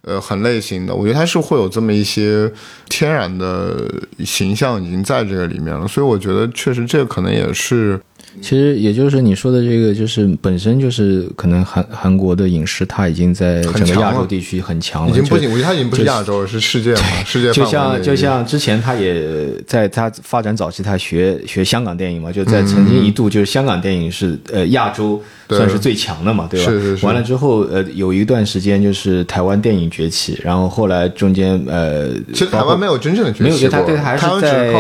[0.03, 0.95] 呃很类型的。
[0.95, 2.51] 我觉得它是会有这么一些
[2.89, 3.91] 天然的
[4.25, 8.01] 形象已经在这个里面了，所以我觉得确实这可能也是。
[8.41, 17.53] 其实也就是你说的这个，就是本身就是可能韩韩国的影视，它已经在整个亚洲地区很强了，已经不仅我觉得它已经不是亚洲，是世界嘛， 世界。
[17.53, 25.21] 就像就像之前他也在他发展早期，他学学香港电影嘛，就在曾经一度就是香港电影是呃亚洲。
[25.49, 26.71] 算是最强的嘛，对吧？
[26.71, 27.05] 是是是。
[27.05, 34.73] 完了之后，呃，有一段时间就是台湾电影崛起，然后后来中间，呃，其实台湾没有真正的崛起，没有，他对还是在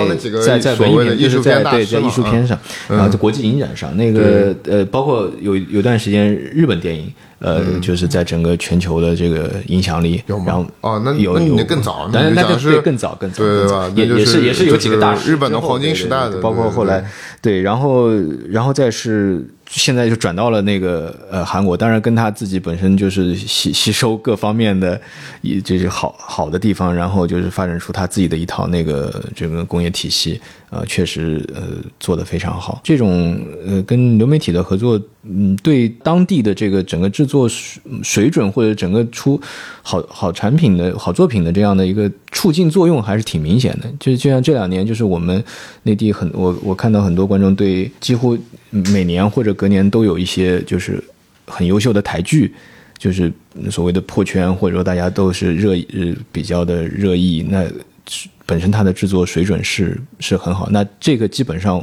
[0.43, 7.13] 在在文艺片，就是在对在艺术片上，然后在国际影展上，那个呃，包括有有段时间日本电影。
[7.43, 13.91] 呃，就是在整个全球的这个影响力，然后哦，那有有更早，那那是更早更早，对吧？
[13.97, 17.05] 也也是也是有几个大日本的黄金时代的，包括后来
[17.43, 18.11] 对，然后
[18.49, 25.01] 然后再是现在就转到了那个呃韩国，当然跟他自己本身就是吸吸收各方面的，
[25.41, 31.63] 也就是好好的地方，然后就是发展出他自己的一套那个这个工业体系，呃，确实呃
[31.99, 32.81] 做的非常好。
[32.85, 35.01] 这种呃跟流媒体的合作。
[35.25, 39.41] 嗯，对当地的这个整个制作水水准或者整个出
[39.81, 43.91] 好好产品的好作品的这样的一个促进作用还是挺明显的。
[43.99, 45.43] 就就像这两年，就是我们
[45.85, 48.37] 内地很我我看到很多观众对几乎
[48.69, 51.03] 每年或者隔年都有一些就是
[51.47, 52.53] 很优秀的台剧，
[52.99, 53.33] 就是
[53.71, 57.67] 所谓的破圈，或者说大家都是热呃比较的热议，那
[58.45, 60.69] 本身它的制作水准是是很好。
[60.71, 61.83] 那这个基本上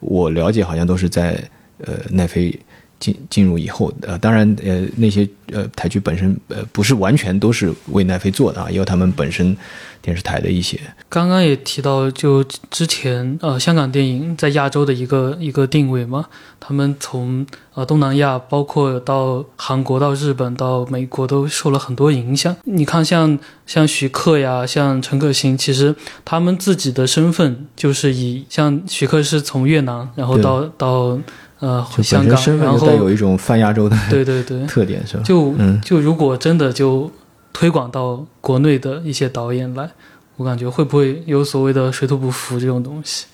[0.00, 1.40] 我了解好像都是在
[1.84, 2.52] 呃奈飞。
[2.98, 9.56] 进进入以后，呃，当然，呃，那些呃台剧本身，呃，不是完全都是为奈飞做的啊，也有他们本身
[10.02, 10.80] 电视台的一些。
[11.08, 16.26] 刚刚也提到，就之前呃香港电影在亚洲的一个一个定位嘛，
[16.58, 22.56] 他们从呃东南亚，包括到韩国、到日本、到美国，都受了很多影响。
[22.64, 31.18] 你看，像像徐克呀，像陈可辛，其实他们自己的身份就是以像徐克是从越南，然后到到。
[31.60, 35.22] 呃，香港，然后带有一种泛亚洲的对对对特点是吧？
[35.24, 37.10] 就就如果真的就
[37.52, 39.90] 推广到国内的一些导演来，
[40.36, 43.26] 我感觉会不会有所谓的水土不服这种东西？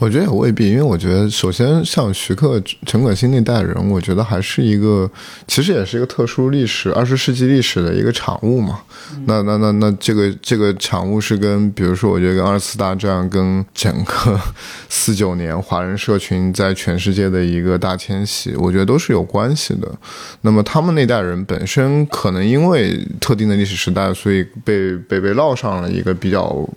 [0.00, 5.08] 我觉得也未必，因为我觉得，首先像徐克、陈可辛那代人，我觉得还是一个，
[5.46, 8.80] 其实也是一个特殊历史，二十世纪历史的一个产物嘛。
[9.26, 14.40] 那那那那，这个这个产物是跟，比如说，我觉得跟二次大战、跟整个
[14.88, 19.88] 四九年华人社群在全世界的一个大迁徙，我觉得都是有关系的。
[20.40, 26.68] 那么他们那代人本身可能因为特定的历史时代，所以被被被烙上了一个比较。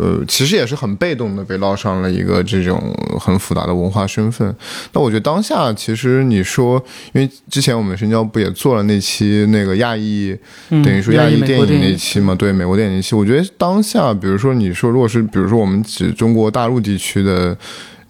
[0.00, 2.80] 呃，其实也是很被动的被烙上了一个这种
[3.20, 4.56] 很复杂的文化身份。
[4.94, 6.82] 那我觉得当下，其实你说，
[7.12, 10.34] 因为之前我们深交不也做了那期那个亚裔，
[10.70, 12.34] 等于说亚裔电影那期嘛？
[12.34, 13.14] 对，美国电影那期。
[13.14, 17.56] 我觉得当下，比如说你说，如果是比如说我们指中国大陆地区的。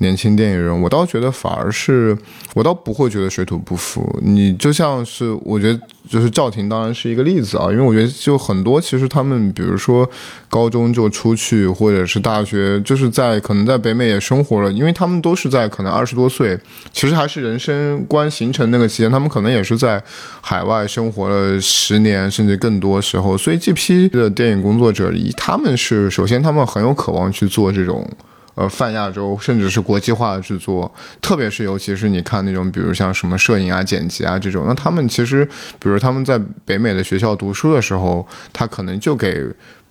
[0.00, 2.16] 年轻电影人，我倒觉得反而是，
[2.54, 4.18] 我倒不会觉得水土不服。
[4.22, 7.70] 你就像是，我觉得就是赵婷，当然是一个例子啊。
[7.70, 10.08] 因为我觉得就很多，其实他们比如说
[10.48, 16.58] 高中就出去，或者是大学，就是在可能在北美也生活了，因为他们都是在可能二十多岁，
[16.94, 20.02] 其实还是人生观形成那个期间，他们可能也是在
[20.40, 23.36] 海外生活了十年甚至更多时候。
[23.36, 28.10] 所以这批的电影工作者，他们是首先他们很有渴望去做这种。
[28.54, 35.44] 呃，泛亚洲甚至是国际化的制作，特别是尤其是你看那种，比如像什么摄影啊、剪辑啊这种，那他们其实，
[35.78, 39.46] 比如他们在北美的学校读书的时候，他可能就给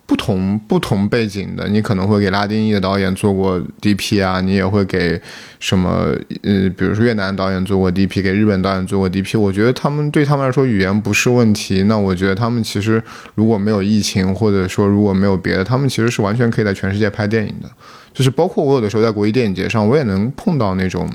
[0.10, 5.22] 不同不同背景的，你可能会给拉丁裔的导演做过 DP 啊，你也会给
[5.60, 6.08] 什么
[6.42, 9.40] 呃，比如说越南导演做过 DP，给日本导演做过 DP。
[9.40, 13.00] 我觉得他们对他们来说语言不是问题，那我觉得他们其实
[13.36, 17.70] 如果没有疫情，或者说如果没有别的，他们其实是完全可以在全世界拍电影的。
[18.12, 21.08] 就是包括我有的时候在国际电影节上，我也能碰到那种，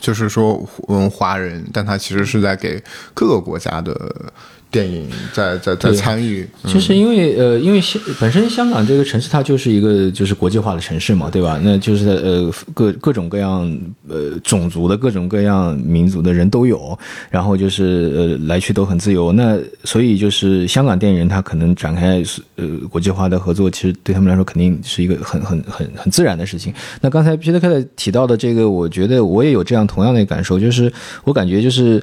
[0.00, 2.82] 就是说嗯华人，但他其实是在给
[3.14, 3.94] 各个国家的。
[4.72, 11.60] 电影在在在参与，就是因为呃，因为香本身香港这个城市它就是一个就是国际化的城市嘛，对吧？
[11.62, 13.70] 那就是呃各各种各样
[14.08, 19.30] 呃种族的各种各样民族的人都有，然后就是呃来去都很自由。
[19.30, 22.22] 那所以就是香港电影人他可能展开
[22.56, 26.72] 呃国际化的合作，其实对他们来说肯定是一个很很很很自然的事情。
[27.02, 30.90] 那刚才皮特克提到的这个，我觉得我也有这样同样的感受，就是
[31.24, 32.02] 我感觉就是。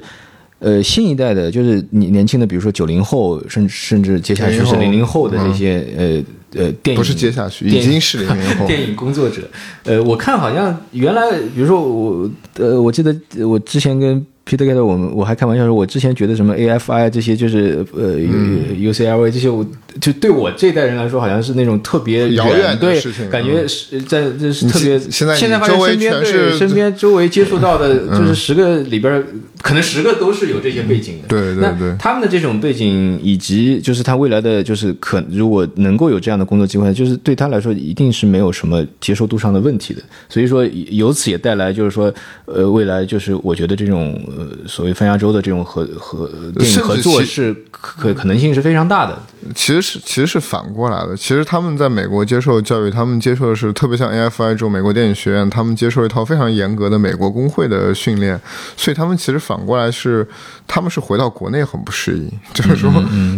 [0.60, 9.42] 呃，新一代的，就是你年轻的，比如说九零后，甚至甚至接下去是零零后的这些呃呃电影，不是接下去，已经是零零后 电影工作者。
[9.84, 13.14] 呃，我看好像原来，比如说我呃，我记得
[13.48, 14.24] 我之前跟。
[14.46, 19.64] Peter 我们我还开玩笑说，我之前觉得什么 AFI 这些就是呃 UCLA 这些，我
[20.00, 24.98] 就对我这代人来说，好像是那种特别遥远的事情，感觉是在就是特别。
[24.98, 29.24] 现在现在发现身边对身边周围接触到的，就是十个里边
[29.62, 31.28] 可能十个都是有这些背景的。
[31.28, 40.02] 对对对，他们的这种背景以及就是他未来的就是可如果能够有这样的工作机会，就是对他来说一定是没有什么接受度上的问题的。
[40.28, 42.12] 所以说由此也带来就是说
[42.44, 44.18] 呃未来就是我觉得这种。
[44.36, 49.18] 呃，所谓泛亚洲的这种合合电影合作是可可能性是非常大的。
[49.54, 51.16] 其实是其实是反过来的。
[51.16, 58.40] 其实他们在美国接受教育，他们接受的是特别像 AFI 这种美国电影学院，他们接受一套非常严格的美国工会的训练，
[58.76, 60.26] 所以他们其实反过来是
[60.66, 62.90] 他们是回到国内很不适应， 就是说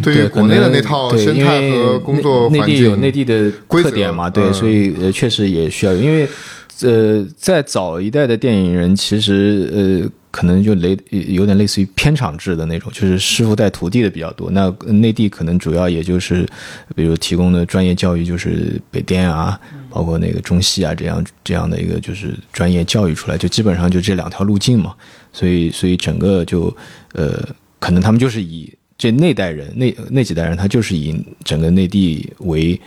[0.03, 6.29] 对于国内的那套生态和工作环境，内地有内地的特点嘛，对，所以呃确实也需要，因为。
[6.81, 14.51] 呃，在早一代的电影人，其实呃，可能就类有点类似于片场制的那种，就是师傅带徒弟的比较多。
[14.51, 16.45] 那内地可能主要也就是，
[16.97, 19.61] 比如提供的专业教育就是北电啊，
[19.91, 24.95] 包括那个中戏啊这样这样的一个就是专业教育出来，就基本上就这两条路径嘛。
[25.33, 26.75] 所以所以整个就
[27.13, 27.47] 呃，
[27.79, 31.15] 可能他们就是以这那代人那那几代人，他就是以
[31.45, 32.81] 整个内地为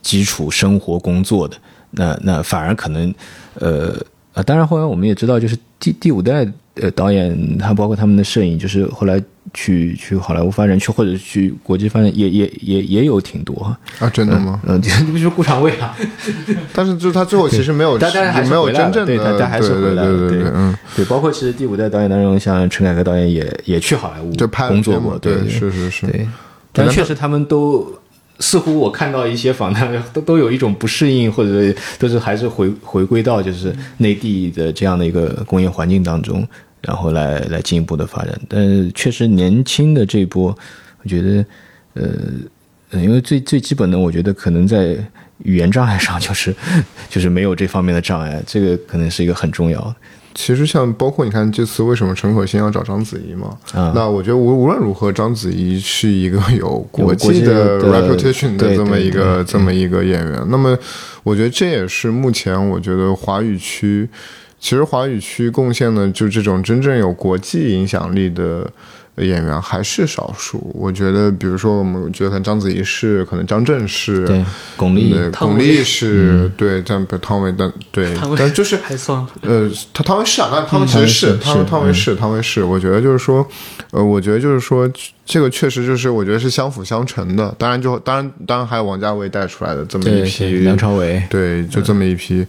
[0.00, 1.56] 基础生活工作的。
[1.96, 3.14] 那那反而可能，
[3.54, 3.94] 呃
[4.32, 9.22] 啊，当然后来我们也知道，就是第第五代呃导演，他包括他们的摄影，就是后来
[9.52, 13.54] 去去好莱坞发展，去或者去国际发展，也也也也有挺多。
[14.00, 14.60] 啊，真的吗？
[14.66, 15.96] 嗯，你比如说顾长卫啊，
[16.74, 26.26] 但是就是他最后其实没有，但但还是没有真正的，对，他他还是回来了，对对对，嗯，对，包括其实第五代导演当中，像陈凯歌导演也也去好莱坞就拍工作过，对，是是是，对，
[26.72, 27.86] 但确实他们都。
[28.44, 36.46] 似乎我看到一些访谈 都都有一种不适应，或者都是还是回回归到就是内地的这样的一个工业环境当中，
[36.82, 38.38] 然后来来进一步的发展。
[38.46, 40.54] 但是确实年轻的这一波，
[41.02, 41.46] 我觉得，
[41.94, 44.94] 呃，因为最最基本的，我觉得可能在
[45.38, 46.54] 语言障碍上 就是
[47.08, 49.96] 就是没有这方面的障碍，这个可能是一个很重要。
[50.34, 53.56] 其实像包括你看这次为什么陈可辛要找章子怡嘛？
[53.94, 60.44] 那我觉得无无论如何，章子怡是一个有国际的 reputation 的这么一个这么一个演员。
[60.48, 60.76] 那么
[61.22, 64.08] 我觉得这也是目前我觉得华语区，
[64.58, 68.70] 其实华语区贡献的就这种真正有国际影响力的。
[69.16, 74.44] 演员还是少数，我觉得，比如说，我们觉得可能章子怡是，可能张震是，对，
[74.76, 83.46] 巩俐，巩俐是，对，但汤唯，但对，但就是还算，呃，他汤唯是啊，但汤唯其实是，汤汤唯是，汤唯是，我觉得就是说，
[83.92, 84.90] 呃，我觉得就是说，
[85.24, 87.54] 这个确实就是，我觉得是相辅相成的。
[87.56, 92.44] 当然，就当然，当然还有王家卫带出来的这么一批，梁朝伟，对，就这么一批。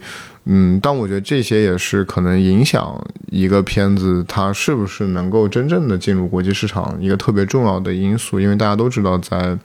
[0.48, 8.40] 嗯，但我觉得这些也是可能影响一个片子它是不是能够真正的进入国际市场一个特别重要的因素。
[8.40, 9.58] 因为大家都知道，在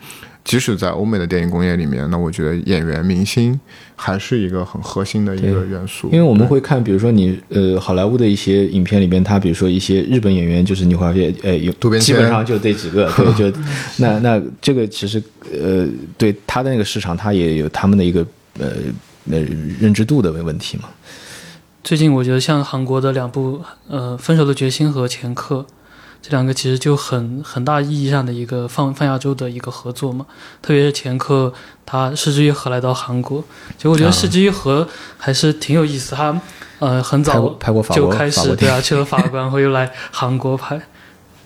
[0.43, 3.61] 即使在欧美的电影工业里面，那我觉得演员明星
[3.95, 6.09] 还是一个很核心的一个元素。
[6.11, 13.59] 因为我们会看，比如说你呃好莱坞的一些影片里边，他比如说一些日本演员，就是你会发现，呃，有基本上就这几个，对， 就
[13.99, 15.23] 那那这个其实
[15.53, 18.27] 呃对他的那个市场，他也有他们的一个
[18.59, 18.69] 呃。
[19.31, 19.41] 那
[19.81, 20.89] 认知度的问题嘛。
[21.83, 25.57] 最近我觉得像韩国的两部，呃，《分手的决心》和《前客》，
[26.21, 30.27] 这两个其实就很很大意义上的一个泛泛亚洲的一个合作嘛。
[30.61, 31.53] 特别是《前客》，
[31.87, 33.43] 他失之愈合来到韩国，
[33.79, 36.15] 其实我觉得失之愈合还是挺有意思。
[36.15, 36.39] 他
[36.81, 37.59] 呃很早
[37.95, 40.81] 就开始对啊，去了法国，然后又来韩国拍。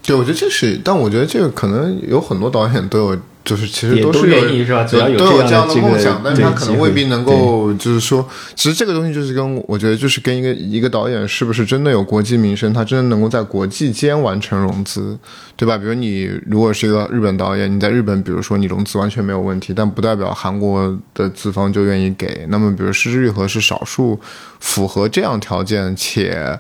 [0.05, 3.19] 对，我觉得这是，但我觉得这个可能有很多导演都有。
[3.45, 5.19] 就是其实都是有？
[5.19, 15.19] 都有这样的梦想，但是他可能未必能够，就是说，其实这个东西就是跟我觉得就是跟一个一个导演是不是真的有国际名声，他真的能够在国际间完成融资，
[15.57, 15.77] 对吧？
[15.77, 22.47] 比如你如果是一个日本导演，你在日本，比如说你融资完全没有问题，但不代表韩国的资方就愿意给。
[22.49, 24.19] 那么，比如失之愈合是少数
[24.59, 26.59] 符合这样条件且，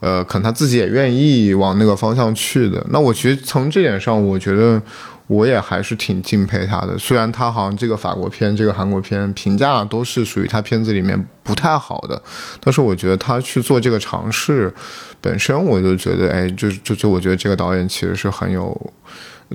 [0.00, 2.84] 呃，可能他自己也愿意往那个方向去的。
[2.90, 4.80] 那我其实从这点上，我觉得。
[5.28, 12.20] 我也还是挺敬佩他的，虽然他好像这个法国片、这个韩国片评价都是属于他片子里面不太好的，
[12.60, 14.72] 但是我觉得他去做这个尝试，
[15.20, 18.92] 本身我就觉得，哎，就就就我觉得这个导演其实是很有。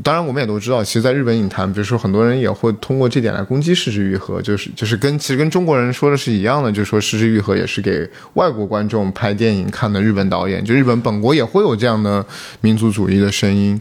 [0.02, 12.26] 当然，我们也都知道，其实，在日本影坛，比如说很多人也会通过这点来攻击失之愈合，就是就是跟其实跟中国人说的是一样的，就是说失之愈合也是给外国观众拍电影看的日本导演，就日本本国也会有这样的
[12.62, 13.80] 民族主义的声音。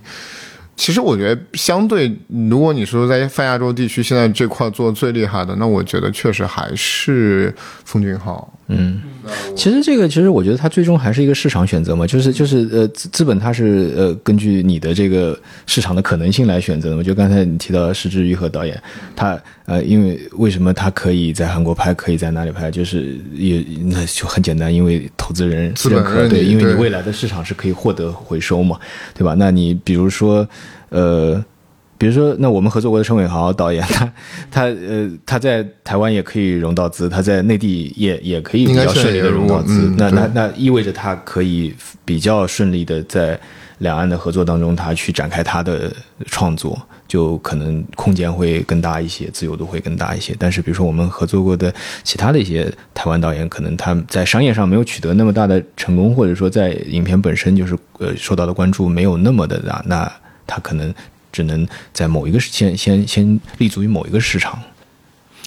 [0.75, 2.17] 其实我觉得，相对
[2.49, 7.55] 如果你说在泛亚洲地区现在这块做最厉害的，那我觉得确实还是
[7.85, 8.53] 奉俊昊。
[8.69, 9.03] 嗯，
[9.57, 17.03] 其实这个其实我觉得它最终还是一个市场选择嘛，就是就是呃资资本它是呃根据你的这个市场的可能性来选择的嘛。
[17.03, 18.81] 就刚才你提到石之愈和导演，
[19.15, 28.79] 他呃因为为什么他可以在韩国拍，可以在哪里拍，就是也那就很简单，因为投资人认可，对，因为你未来的市场是可以获得回收嘛，
[29.13, 29.35] 对吧？
[29.37, 30.49] 那你比如说
[30.89, 31.45] 呃。
[32.03, 34.13] 比如说，那我们合作过的陈伟豪导演，他
[34.51, 39.95] 他呃他在台湾也可以融到资，他在内地也也可以比较顺利的融到资。
[39.97, 41.73] 那那那意味着他可以
[42.05, 43.39] 比较顺利的在
[43.79, 45.95] 两岸的合作当中，他去展开他的
[46.27, 46.77] 创作，
[47.07, 50.35] 就可能空间会更大一些，自由度会更大一些。
[50.37, 51.73] 但是，比如说我们合作过的
[52.03, 60.13] 其他的一些台湾导演，可能他在商业上没有取得那么大的成功，或者说在影片本身就是呃受到的关注没有那么的大，那
[60.49, 60.93] 他可能。
[61.33, 64.57] 只能在某一个时先先先立足于某一个市场，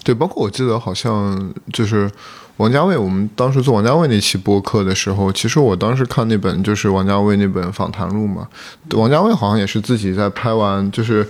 [0.04, 2.12] 对，包括我记得好像就是
[2.58, 8.48] 王家卫，我们当时做王家卫那期播客的时候，其实我当时看那本就是王家卫那本访谈录嘛，
[8.92, 11.24] 王家卫好像也是自己在拍完，就是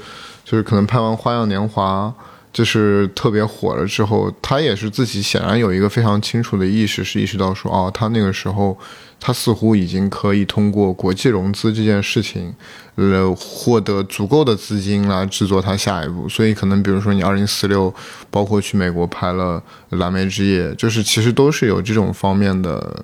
[0.44, 2.14] 就是可能拍完《花样年华》。
[2.56, 8.78] 就是特别火了之后，他也是自己显然有一个非常清楚的意识，是意识到说，哦，他那个时候，
[9.20, 12.56] 他似乎已经可以通过国际融资这件事情，
[12.96, 16.30] 呃，获得足够的资金来制作他下一步。
[16.30, 17.94] 所以可能比如说你二零四六，
[18.32, 19.62] 包括去美国拍了
[19.98, 23.04] 《蓝莓之夜》，就是其实都是有这种方面的。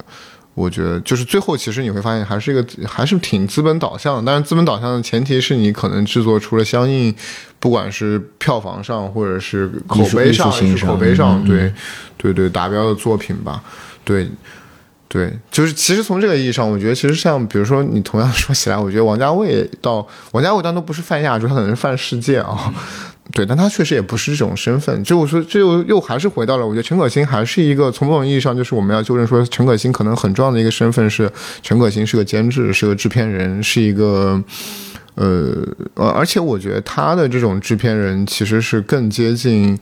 [0.54, 4.24] 我觉得就是最后，其实你会发现还是一个还是挺资本导向的。
[4.26, 7.14] 但是资本导向的前提是你可能制作出了相应，
[7.60, 11.74] 不管是票房上或者是口碑上，是口碑上，对
[12.18, 13.64] 对对达标的作品吧。
[14.04, 14.30] 对
[15.08, 22.74] 对，就是其实从这个意义上，我觉得其实像比如说你同样说起来，我觉得王家卫到王家卫当然都不是泛亚洲，他可能是泛世界啊。
[23.32, 25.04] 对，但他确实也不是这种身份。
[25.04, 34.42] 就我说，这又又还是回到了，我觉得陈可辛还是一个从某种意义上，就是我们要纠正说，陈可辛可能很重要的一个身份是，陈可辛是个监制，是个制片人，是一个，
[35.16, 35.66] 呃
[35.96, 39.80] 呃，而且我觉得他的这种制片人其实是更接近。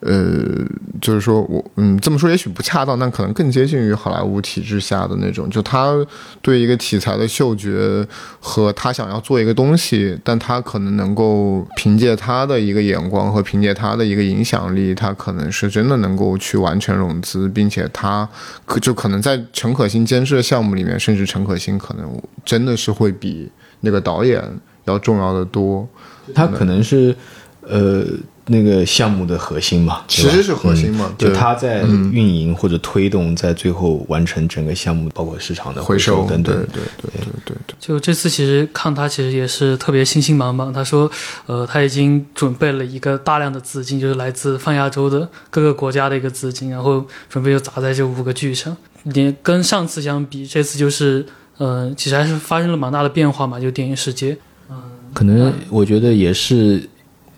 [0.00, 0.64] 呃，
[1.00, 5.50] 就是说我，嗯，这么说也许不恰当，但可能更接近于好莱坞体制下的那种。
[5.50, 5.92] 就他
[6.40, 8.06] 对一个题材的嗅觉
[8.38, 18.28] 和他想要做一个东西，但他可能能够凭借他的一个眼光和凭借他的一个影响力，他可能是真的能够去完成融资，并且他
[18.64, 22.08] 可就可能在陈可辛监制的项目里面，甚至陈可辛可能
[22.44, 24.40] 真的是会比那个导演
[24.84, 25.88] 要重要的多。
[26.32, 27.16] 他可能是，
[27.62, 28.04] 呃。
[28.50, 36.54] 那个项目的核心嘛，其实是核心嘛，就他在运营或者推动，在最后完成整个项目，包括市场的回收等等。
[36.56, 37.76] 对对对对对对。
[37.78, 40.72] 就这次其实看他其实也是特别信心满满。
[40.72, 41.10] 他说，
[41.46, 48.74] 呃，他已经准备了一个大量的资金，就是来自泛亚洲的各个国家的一个资金，然后准备就砸在这五个剧上。
[49.02, 51.26] 你跟上次相比，这次就是，
[51.58, 54.36] 呃，其实还是发生了蛮大的变化嘛，就电影世界。
[54.70, 54.76] 嗯，
[55.12, 56.88] 可能我觉得也是。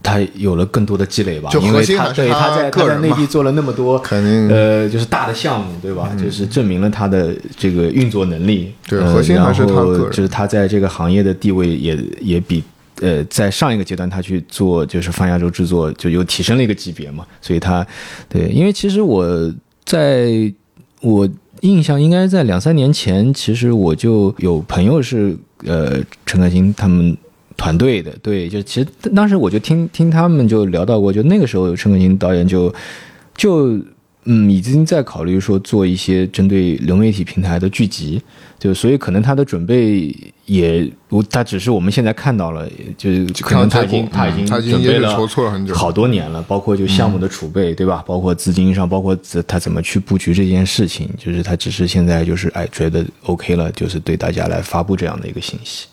[0.03, 6.11] 他有了更多的积累吧，因为他对他在他在内地做了那么多，肯定呃就是大的项目，对吧？
[6.19, 8.73] 就是证明了他的这个运作能力。
[8.89, 10.11] 对，核心还是他个人。
[10.11, 12.63] 就是他在这个行业的地位也也比
[13.03, 17.27] 呃在上一个阶段他去做就是泛亚洲制作就又提升了一个级别嘛。
[17.43, 17.87] 所以他
[18.27, 19.53] 对，因为其实我
[19.85, 20.31] 在
[21.03, 21.29] 我
[21.61, 25.37] 印象应该在两三年前，其实我就有朋友是
[25.67, 27.15] 呃陈可辛他们。
[27.61, 32.75] 团队的对，就其实当时我就听听他们就聊到过，就那个时候陈可辛导演就
[33.37, 33.79] 就
[34.25, 38.19] 嗯已经在考虑说做一些针对流媒体平台的剧集，
[38.59, 45.15] 就所以可能他的准备也不，他只是我们现在看到了，就是可能他已经他已经准备了
[45.75, 48.03] 好多年了，包括就项目的储备对吧？
[48.07, 49.15] 包括资金上，包括
[49.47, 55.87] 他怎么去布局这件事情，就是他只是现在就是哎觉得 OK 了，就是对大家来发布这样的一个信息。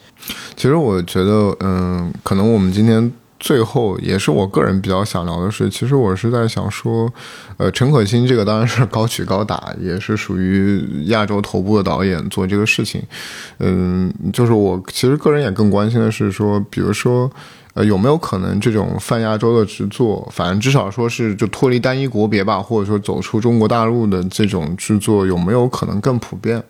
[0.55, 7.11] 其实我觉得，嗯，可能我们今天最后也是我个人比较想聊的是，其实我是在想说，
[7.57, 13.01] 呃，陈可辛这个当然是高举高打，也是属于亚洲头部的导演做这个事情，
[13.59, 17.30] 嗯，就是我其实个人也更关心的是说，比如说，
[17.75, 26.61] 呃，有没有可能这种泛亚洲的制作，反正至少说是就脱离单一国别吧，或者说走出中国大陆的这种制作，有没有可能更普遍？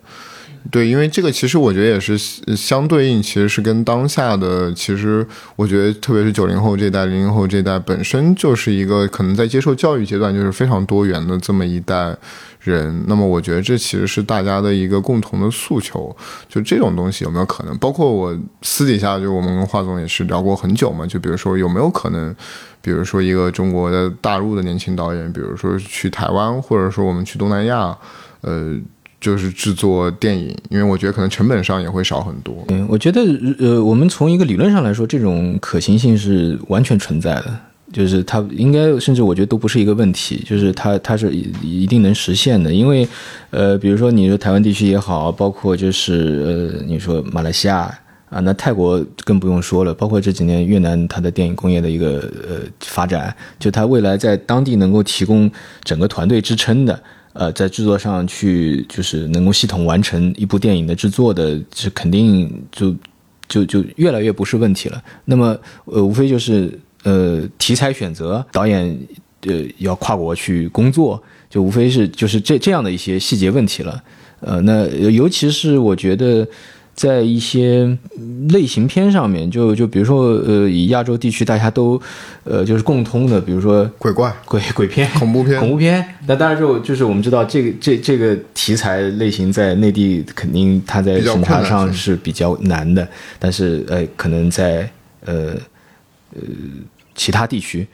[0.70, 2.18] 对，因为这个其实我觉得也是
[2.56, 12.14] 相对应，其实是跟当下的，其实我觉得特别是九零后这一代、零零后这一代，本身就是一个可能在接受教育阶段就是非常多元的这么一代
[12.60, 13.04] 人。
[13.08, 16.14] 那么我觉得这其实是大家的一个共同的诉求。
[16.50, 17.78] 就这种东西有没有可能？
[17.78, 21.06] 包括我私底下就我们跟华总也是聊过很久嘛。
[21.06, 22.36] 就比如说有没有可能，
[22.82, 27.98] 比如说一个中国的大陆的年轻导演，比如说去台湾，或者说我们去东南亚，
[28.42, 28.76] 呃。
[29.20, 32.64] 就是制作电影，因为我觉得可能成本上也会少很多。
[32.68, 33.22] 嗯，我觉得
[33.58, 37.60] 呃，我们从一个理论上来说，这种可行性是完全存在的，
[37.92, 42.72] 就是它应该甚至我觉得都不是一个问题，就是它它是一定能实现的。
[42.72, 43.08] 因为
[43.50, 47.92] 呃，比如说你说台湾地区也好，包括就是呃，你说马来西亚
[48.30, 55.50] 啊，那泰国更不用说了，包括这几年越南它的电影工业的一个呃发展，就它未来在当地能够提供
[55.84, 57.02] 整个团队支撑的。
[57.40, 62.96] 呃，在制作上去就是能够系统完成一部电影的制作的，是肯定就
[63.48, 65.00] 就就越来越不是问题了。
[65.26, 66.68] 那么呃，无非就是
[67.04, 68.98] 呃题材选择，导演
[69.42, 74.04] 呃要跨国去工作，就无非是就是这这样的一些细节问题了。
[74.40, 76.48] 呃，那尤其是我觉得
[76.98, 77.96] 在一些
[78.50, 82.02] 类型片上面，就就比如说呃，以亚洲地区大家都
[82.44, 86.04] 呃就是共通的，比如说鬼怪、鬼鬼片、恐怖片、恐怖片。
[86.26, 94.90] 那当然就就是我们知道这个这这个题材类型在内地肯定它在审查上是比较难的，但是呃可能在
[95.24, 95.54] 呃
[96.34, 96.42] 呃
[97.14, 97.86] 其他地区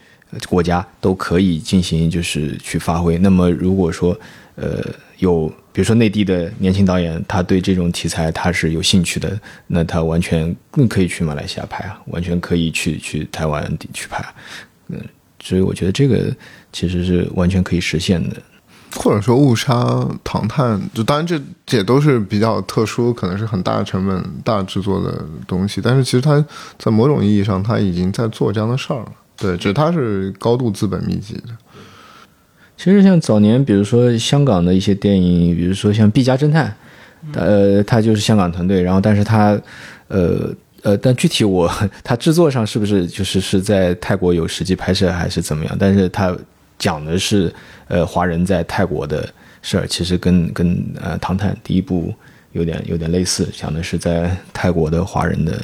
[0.47, 3.18] 国家都可以进行就是去发挥。
[3.18, 4.18] 那么如果说
[4.56, 4.80] 呃
[5.18, 14.24] 有比如说内地的年轻导演，他对这种题材他是有兴趣的，那他完全更可以去马来西亚拍啊，完全可以去去台湾去拍，
[14.88, 15.01] 嗯，
[15.41, 16.34] 所以我觉得这个
[16.71, 18.38] 其实是完全可以实现的。
[18.95, 21.41] 或者说误杀唐探，就当然这
[21.76, 26.45] 也都是比较特殊，可能是很大成本、大制作的东西，但是其实他
[26.78, 31.49] 在某种意义上他已经在做这样的事儿了，对，只是他是高度资本密集的。
[32.84, 36.75] 其实像早年，比如说香港的一些电影，比如说像《毕加侦探》，
[37.39, 39.57] 呃，他就是香港团队，然后但是他，
[40.09, 41.71] 呃呃，但具体我
[42.03, 45.73] 他制作上是不是就是是在泰国有实际拍摄还是怎么样？
[45.79, 46.36] 但是他
[46.77, 47.49] 讲的是
[47.88, 52.13] 呃华人在泰国的事儿，其实跟跟呃《唐探》第一部
[52.51, 55.57] 有点有点类似，讲的是在泰国的华人的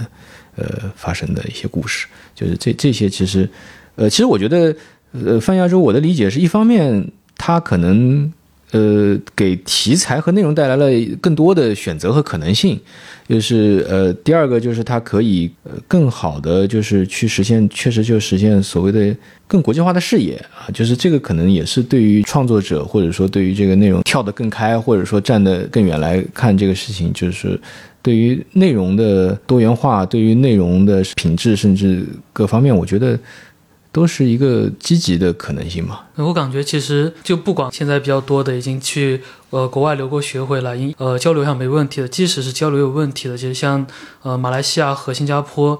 [0.55, 3.49] 呃发生的一些故事，就是这这些其实，
[3.97, 4.74] 呃，其实我觉得。
[5.12, 8.32] 呃，泛亚洲，我的理解是一方面，它可能
[8.72, 10.88] 呃给题材和内容带来了
[11.20, 12.80] 更多的选择和可能性，
[13.28, 19.16] 就是呃第二个就是它可以呃更好的就是去实现，确实就实现所谓的
[19.47, 27.60] 更国际化的视野啊，就是这个可能也是对于创作者或者说对于这个内容跳得更开，或者说站得更远来看这个事情，就是
[28.03, 33.18] 对于内容的多元化，对于内容的品质，甚至各方面，我觉得。
[33.92, 36.02] 都是一个积极的可能性嘛？
[36.16, 43.86] 我感觉其实就不管现在比较多的已经去呃国外留过学回来，呃交流上没问题的，即使是交流有问题的，其实像
[44.22, 45.80] 呃马来西亚和新加坡，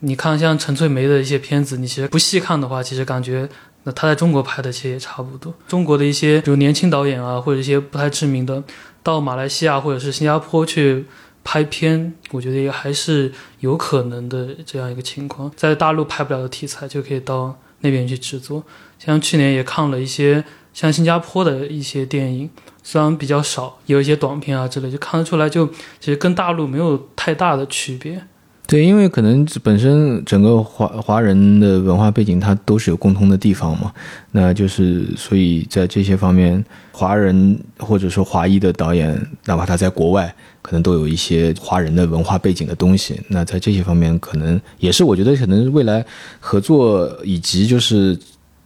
[0.00, 3.48] 你看像陈翠梅的一些片子，你其实不细看的话，其实感觉
[3.84, 5.54] 那他在中国拍的其实也差不多。
[5.66, 8.62] 中国的一些比如年轻导演啊，或者一些不太知名的，
[9.02, 11.06] 到马来西亚或者是新加坡去。
[11.48, 18.64] 拍片，我觉得也还是有可能的这样一个情况，在大陆拍不了的题材，就可以到那边去制作。
[18.98, 20.44] 像去年也看了一些
[20.74, 22.50] 像新加坡的一些电影，
[22.82, 25.68] 虽然比较少，有一些短片啊之类，就看得出来，就
[26.00, 28.26] 其实跟大陆没有太大的区别。
[28.66, 33.92] 对，因为可能本身整个华华人的文化背景，它都是有共通的地方嘛。
[34.32, 40.34] 那就是所以在这些方面，华人或者说华裔的导演，哪怕他在国外。
[40.62, 46.04] 可能都有一些华人的文化背景的东西，那在这些方面，可能也是我觉得可能未来
[46.40, 48.18] 合作以及就是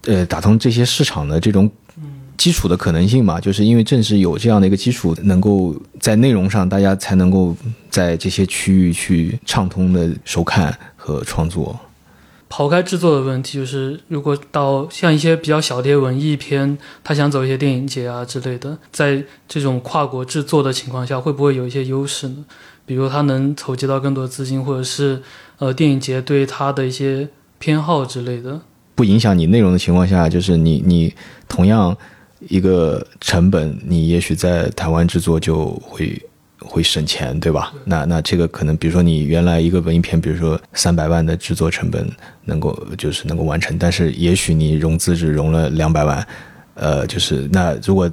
[0.06, 1.70] 呃打通这些市场的这种
[2.40, 7.54] 基础的可能性嘛，就是因为正是有这样的一个基础，能够在内容上大家才能够
[7.90, 11.78] 在这些区域去畅通的收看和创作。
[12.48, 22.46] 抛开制作的问题，就是如果到像一些比较小的文艺片，他想走一些电影节啊之类的，在这种跨国制作的情况下，会不会有一些优势呢？
[22.86, 25.20] 比如他能筹集到更多资金，或者是
[25.58, 27.28] 呃电影节对他的一些
[27.58, 28.62] 偏好之类的，
[28.94, 31.14] 不影响你内容的情况下，就是你你
[31.46, 31.94] 同样
[32.48, 36.20] 一个成本，你也许在台湾制作就会。
[36.62, 37.72] 会省钱，对吧？
[37.86, 42.06] 那那这个可能，比如说你原来一个文艺片，比如说三百万的制作成本
[42.44, 46.24] 能够就是能够完成，但是也许你融资只融了两百万，
[46.74, 48.08] 呃，就是那如果。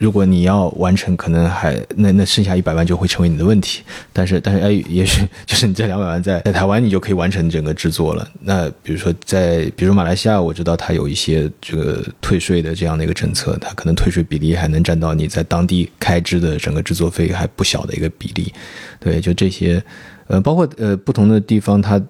[0.00, 3.82] 如果你要完成，可能还那那剩下一百万就会成为你的问题。
[4.14, 8.26] 但是但是哎，也许 就是你这两百万在在台湾，你就可以完成整个制作了。
[8.40, 18.50] 那比如说在比如马来西亚，我知道它有一些这个退税的这样的一个政策，它可能退税比例还能占到你在当地开支的整个制作费还不小的一个比例。
[18.98, 19.84] 对，就这些，
[20.28, 22.00] 呃，包括呃不同的地方，它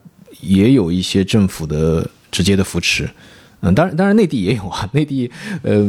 [0.41, 3.11] 也有一些政府的直接的扶持。
[3.61, 4.89] 嗯，当然，当然，内地也有啊。
[4.93, 5.31] 内地，
[5.63, 5.87] 呃，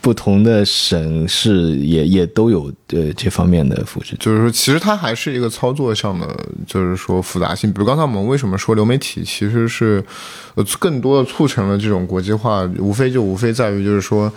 [0.00, 4.16] 不同的省市也也都有呃这方面的扶持。
[4.16, 6.26] 就是说，其实它还是一个操作上的，
[6.66, 7.72] 就是说复杂性。
[7.72, 10.04] 比如刚才我们为什么说流媒体，其实是
[10.54, 14.32] 呃更多的促成了这种国际化，无非就无非在于就是说。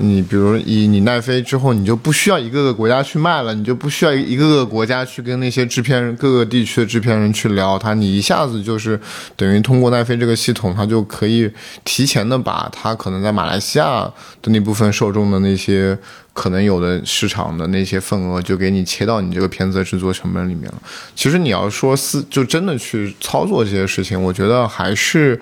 [0.00, 8.98] 你比如以你奈飞之后，你就不需要一个个国家去卖了，你就不需要一个个国家去跟那些制片人、各个地区的制片人去聊它，你一下子就是
[9.36, 11.50] 等于通过奈飞这个系统，它就可以
[11.84, 15.98] 提前的把它可能在马来西亚的那部分受众的那些。
[16.38, 20.80] 可能有的市场的那些份额就给你切到你这个片子的制作成本里面了。
[21.16, 25.40] 其实你要说私就真的去操作这些事情，我觉得还是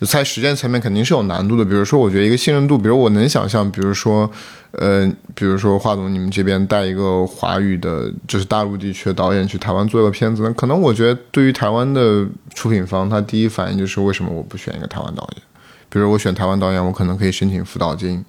[0.00, 1.62] 在实践层面肯定是有难度的。
[1.62, 4.30] 比如说，我觉得一个信任度，比如我能想象，比如说。
[4.72, 15.42] 呃，比如说华总，你们这边带一个华语的，就是大陆地区的导演去台湾做一个片子，那可能我觉得对于台湾的出品方，他第一反应就是为什么我不选一个台湾导演？
[15.88, 18.22] 比如我选台湾导演，我可能可以申请辅导金。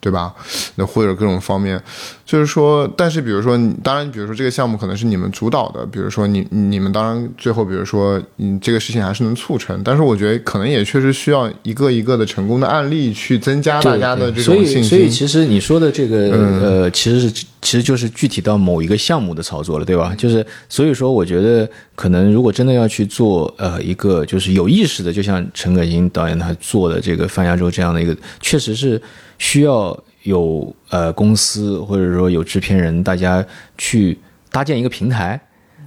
[0.00, 0.34] 对吧？
[0.76, 1.80] 那或者各种方面，
[2.24, 14.84] 就是说，但是比如说，当然，比如说这个项目可能是你们主导的，比如说你你们当然最后，比如说，嗯，这个事情还是能促成，但是我觉得可能也确实需要一个一个的成功的案例去增加大家的这种信心。
[14.84, 16.30] 所以，所以其实你说的这个
[16.62, 17.30] 呃，其实是
[17.60, 20.14] 其实就是具体到某一个项目的操作了，对吧？
[20.16, 28.98] 就是所以说，我觉得可能如果真的要去做呃一个就是有意识的，就像陈可辛导演他做的这个《泛亚洲》这样的一个，确实是。
[29.40, 33.44] 需要有呃公司或者说有制片人，大家
[33.78, 34.16] 去
[34.52, 35.40] 搭建一个平台，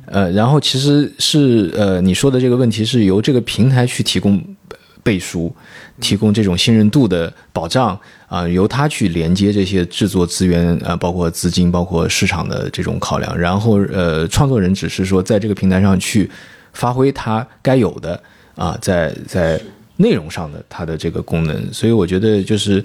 [0.08, 4.43] 呃，然后其实是呃你说的这个问题是由这个平台去提供
[5.04, 5.56] 背书，
[6.01, 7.97] 提供这种信任度的保障
[8.28, 16.28] 啊，由他去连接这些制作资源啊，包括资金，包括市场的这种考量，然后呃创作人只是说在这个平台上去
[16.74, 18.20] 发挥他该有的
[18.56, 19.62] 啊，在在
[19.97, 22.84] 内容上的它的这个功能，所以我觉得就是。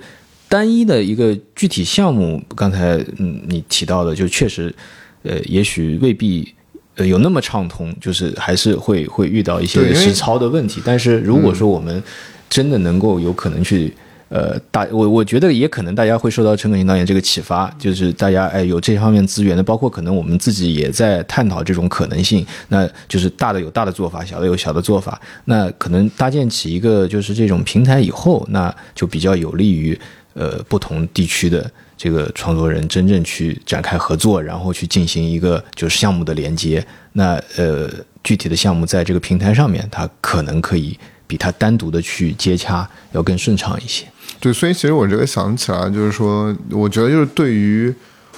[0.49, 4.75] 单一的一个具体项目，刚才嗯你提到的，就确实，
[5.23, 6.55] 呃，也许未必
[6.97, 10.81] 呃有那么畅通，就是还是会会遇到一些实操的问题。
[10.85, 12.03] 但是如果说我们
[12.49, 13.93] 真的能够有可能去，
[14.31, 22.47] 呃，大我我觉得也可能大家会受到陈可辛导演这个启发，就是大家哎有这方面资源的，包括可能我们自己也在探讨这种可能性。
[22.69, 25.21] 那就是大的有大的做法，小的有小的做法。
[25.45, 29.99] 那可能搭建起一个就是这种平台以后，那就比较有利于。
[30.39, 36.87] 呃，不同地区的这个创作人真正去展开合作，然后去进行一个就是项目的连接。
[37.15, 37.91] 那呃，
[38.23, 44.07] 具体的项目在这个平台上面，它可能可以比它单独的去接洽要更顺畅一些。
[44.39, 47.93] 对，所以其实我这个想起来，就是说，我觉得就是对于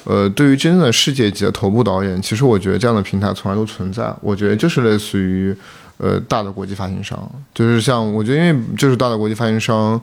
[0.05, 4.11] 呃，对于真正的世界级的头部导演，其实我觉得这样的平台从来都存在。
[4.23, 5.55] 我觉得就是类似于
[5.99, 10.01] 呃大的国际发行商，就是像我觉得，因为就是大的国际发行商。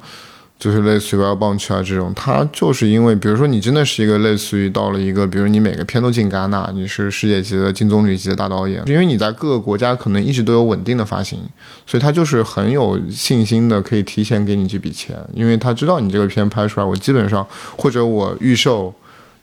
[0.60, 11.40] 就是类似于 Wild Bunch 啊这种，它就是因为，比如说你真的是一个类似于到了一个，比如你每个片都进戛纳，你是世界级的金棕榈级的大导演，因为你在各个国家可能一直都有稳定的发行，
[11.86, 17.46] 所以他就是很有信心的可以提前给你这笔钱，因为他知道你这个片拍出来，我基本上
[17.78, 18.94] 或者我预售。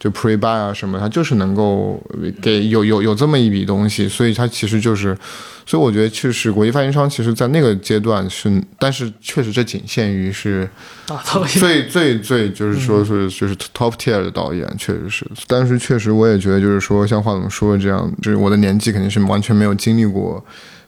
[0.04, 1.98] 就 pre buy 啊什么，它就是能够
[2.42, 5.16] 给有有有这么一笔东西，所以它其实就是，
[5.64, 10.68] 所以我觉得确实国际发行商其实在那个阶段是，但是确实这仅限于是
[11.58, 20.44] 最最最就是说是就是 top tier 的导演，确实是，但是确实我也觉得就是说像华总说的这样，就是我的年纪肯定是完全没有经历过。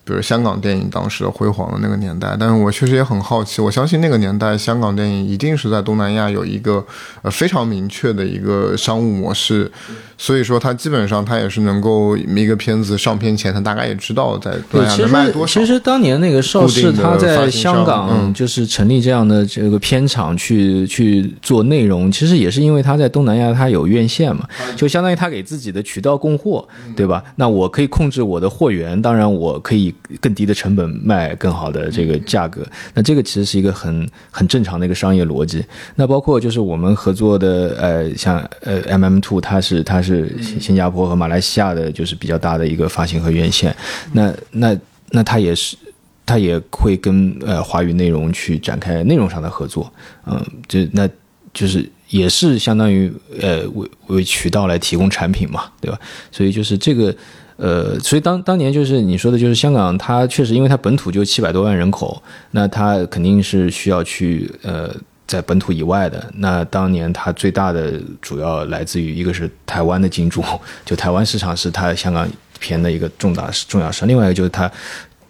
[0.07, 6.87] 比如香港电影当时的辉煌的那个年代，但是我确实也很好奇，我相信那个年代香港电影一定是在东南亚有一个
[7.23, 9.71] 呃非常明确的一个商务模式。
[10.19, 15.61] 所以说，它基本上它也是能够一个片子上片前，它大概也知道在东南亚卖多少。
[15.61, 27.23] 其实当年那个邵氏他在香港就是成立这样的这个片场去去做内容，其实也是因为他在东南亚他有院线嘛，就相当于他给自己的渠道供货，对吧？
[27.35, 32.67] 那我可以控制我的货源，当然我可以更低的成本卖更好的这个价格。
[32.95, 35.63] 那这个其实是一个很很正常的一个商业逻辑。
[35.97, 40.07] 那包括就是我们合作的呃像呃 M M Two，它是它。
[40.07, 43.75] 是新加坡和马来西亚的，就是比较大的一个发行和院线。
[44.13, 44.79] 那那
[45.11, 45.77] 那他也是，
[46.25, 49.93] 他也会跟呃华语内容去展开内容上的合作。
[50.27, 51.09] 嗯，就那
[51.53, 55.99] 就是也是相当于呃为为渠道来提供产品嘛，对吧？
[56.31, 57.13] 所以就是这个
[57.57, 64.95] 呃，所以当当年就是你说的，就是香港，它确实因为它本土就七百多万人口，那它肯定是需要去呃。
[65.29, 70.41] 在本土以外的那当年，它最大的主要来自于一个是台湾的金主，
[70.87, 72.29] 就台湾市场是它香港
[72.61, 74.71] 片的一个重大重要市另外一个就是它，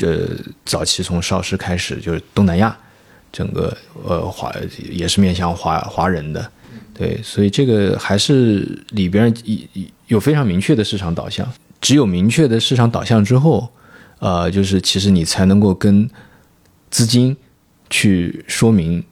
[0.01, 0.29] 呃，
[0.67, 2.77] 早期从邵氏开始就是东南亚，
[3.33, 3.75] 整个
[4.05, 4.55] 呃华
[4.91, 6.47] 也是面向华华人的，
[6.93, 9.35] 对，所以这个还是里边
[9.73, 11.51] 有有非常明确的市场导向。
[11.81, 13.69] 只有明确的市场导向之后，
[14.19, 16.09] 呃，就是其实你才能够跟
[16.91, 17.37] 资金
[17.91, 19.05] 去说明。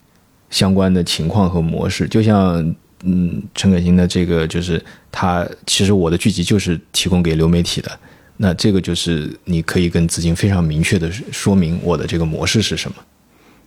[0.50, 2.54] 相关的情况和模式，就像
[3.02, 7.90] 嗯，陈可辛的这个，就是他其实我的剧集就是提供给流媒体的，
[8.36, 12.96] 那这个就是你可以跟资金非常明确的说明我的这个模式是什么。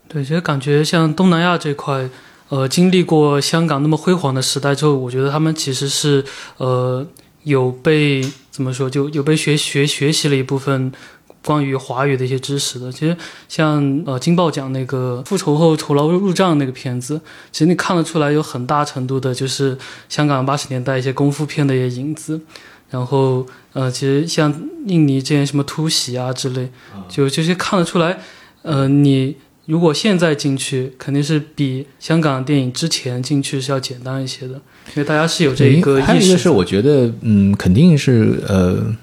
[0.07, 2.09] 对，其实感觉像东南亚这块，
[2.47, 6.23] 呃经历过香港那么辉煌的时代之后，我觉得他们其实是
[6.55, 7.05] 呃
[7.43, 8.21] 有被
[8.57, 10.91] 怎么说，就有被学学学习了一部分。
[11.45, 13.15] 关于华语的一些知识的，其实
[13.47, 17.21] 像呃金豹奖那个复仇后酬劳入账那个片子，
[17.53, 19.77] 其实你看得出来有很大程度的就是
[20.09, 22.41] 香港八十年代一些功夫片的一些影子。
[22.89, 24.53] 然后呃，其实像
[24.87, 26.69] 印尼这些什么突袭啊之类，
[27.07, 28.19] 就这些看得出来。
[28.63, 29.37] 呃，你
[29.67, 36.05] 如果现在进去，肯定是比香港电影之前进去是要简单一些的，因为大家是有这一个意识。
[36.07, 38.95] 还有一个是，我觉得嗯，肯定是呃。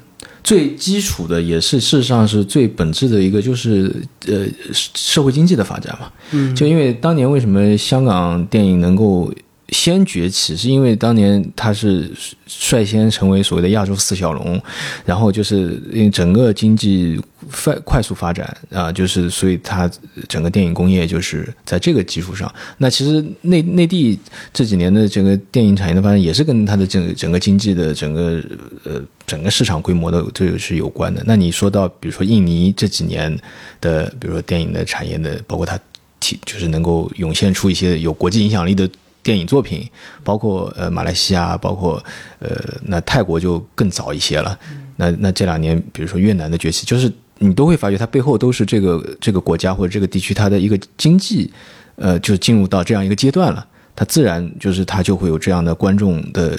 [0.43, 3.91] 最基础的也是事实上是最本质的一个，就是
[4.27, 6.13] 呃社会经济的发展嘛。
[6.33, 9.33] 嗯，就因为当年为什么香港电影能够。
[9.71, 12.11] 先崛起是因为当年他是
[12.47, 14.61] 率先成为所谓的亚洲四小龙，
[15.05, 17.19] 然后就是因为整个经济
[17.51, 19.91] 快快速发展啊，就是所以它
[20.29, 22.53] 整个电影工业就是在这个基础上。
[22.77, 24.19] 那其实内内地
[24.53, 28.43] 这几年的整个电影产业的发展也是跟它的整整个经济的整个
[28.85, 31.23] 呃整个市场规模的这是有关的。
[31.27, 33.35] 那你说到比如说印尼这几年
[33.81, 35.79] 的，比如说电影的产业的，包括它
[36.21, 38.89] 体就是能够涌现出一些有国际影响力的。
[39.25, 39.91] 电影作品，
[40.23, 42.01] 包括呃马来西亚，包括
[42.39, 42.51] 呃
[42.85, 44.57] 那泰国就更早一些了。
[44.97, 51.51] 那那这两年，比如说越南的崛起，就是你都会发觉它背后都是这个这个国家或者这个地区它的一个经济，
[51.97, 53.67] 呃，就进入到这样一个阶段了。
[53.97, 56.57] 它自然就是它就会有这样的观众的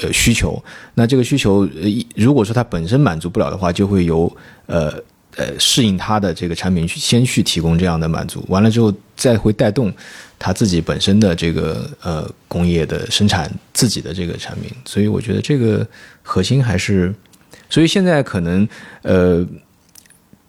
[0.00, 0.60] 呃需求。
[0.94, 1.68] 那这个需求，
[2.16, 4.34] 如果说它本身满足不了的话，就会由
[4.66, 4.92] 呃
[5.36, 9.92] 呃适应它的这个产品去先去提供这样的满足，完了之后再会带动。
[10.42, 15.86] 他自己本身的这个呃工业的生产自己的这个产品，所以我觉得这个
[16.22, 17.14] 核心还是，
[17.68, 18.66] 所以现在可能
[19.02, 19.46] 呃，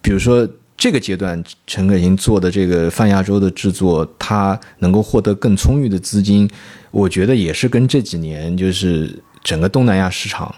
[0.02, 6.50] 比如说这个阶段陈可辛做的这个泛亚洲的制作，他能够获得更充裕的资金，
[6.92, 10.56] 我觉得也是跟这几年就是整个东南亚市场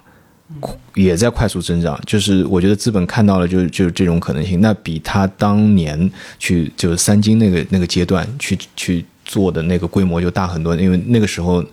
[0.94, 9.04] 也在快速增长，就是我觉得资本看到了就就这种可能性，那比他当年去就是三金那个那个阶段去去。
[9.26, 11.64] 做的那个规模就大很多，因为那个时候，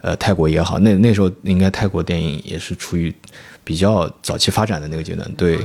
[0.00, 3.12] 呃，泰国也好，那那时候应该泰国电影也是处于
[3.64, 5.58] 比较早期发展的那个阶段，对，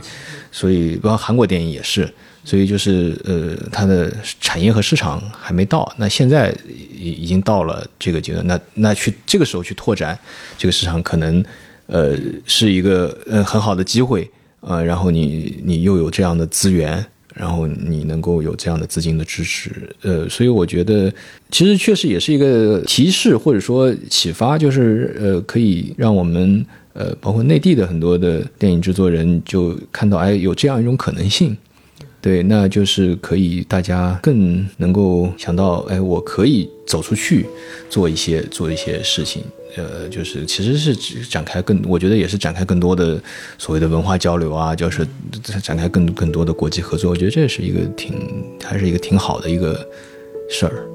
[0.51, 2.11] 所以包括韩国电影也是，
[2.43, 10.17] 所以就是呃，它的产业和市场还没到，那现在已已经到了这个阶段，那那去这个时候去拓展
[10.57, 11.43] 这个市场，可能
[11.87, 14.29] 呃是一个呃很好的机会，
[14.61, 17.05] 呃，然后你你又有这样的资源。
[17.35, 19.69] 然后你能够有这样的资金的支持，
[20.01, 21.13] 呃，所以我觉得
[21.51, 31.55] 其实确实也是一个提示或者说启发，就是呃，可以让我们呃，包括内地的很多的电影制作人就看到，哎，有这样一种可能性，
[32.21, 37.45] 对，那就是可以大家更能够想到，哎，我可以走出去
[37.89, 39.43] 做一些做一些事情。
[39.75, 40.95] 呃，就是其实是
[41.25, 43.21] 展开更，我觉得也是展开更多的
[43.57, 45.05] 所谓的文化交流啊，就是
[45.61, 47.11] 展开更更多的国际合作。
[47.11, 48.15] 我觉得这是一个挺，
[48.63, 49.87] 还是一个挺好的一个
[50.49, 50.87] 事儿。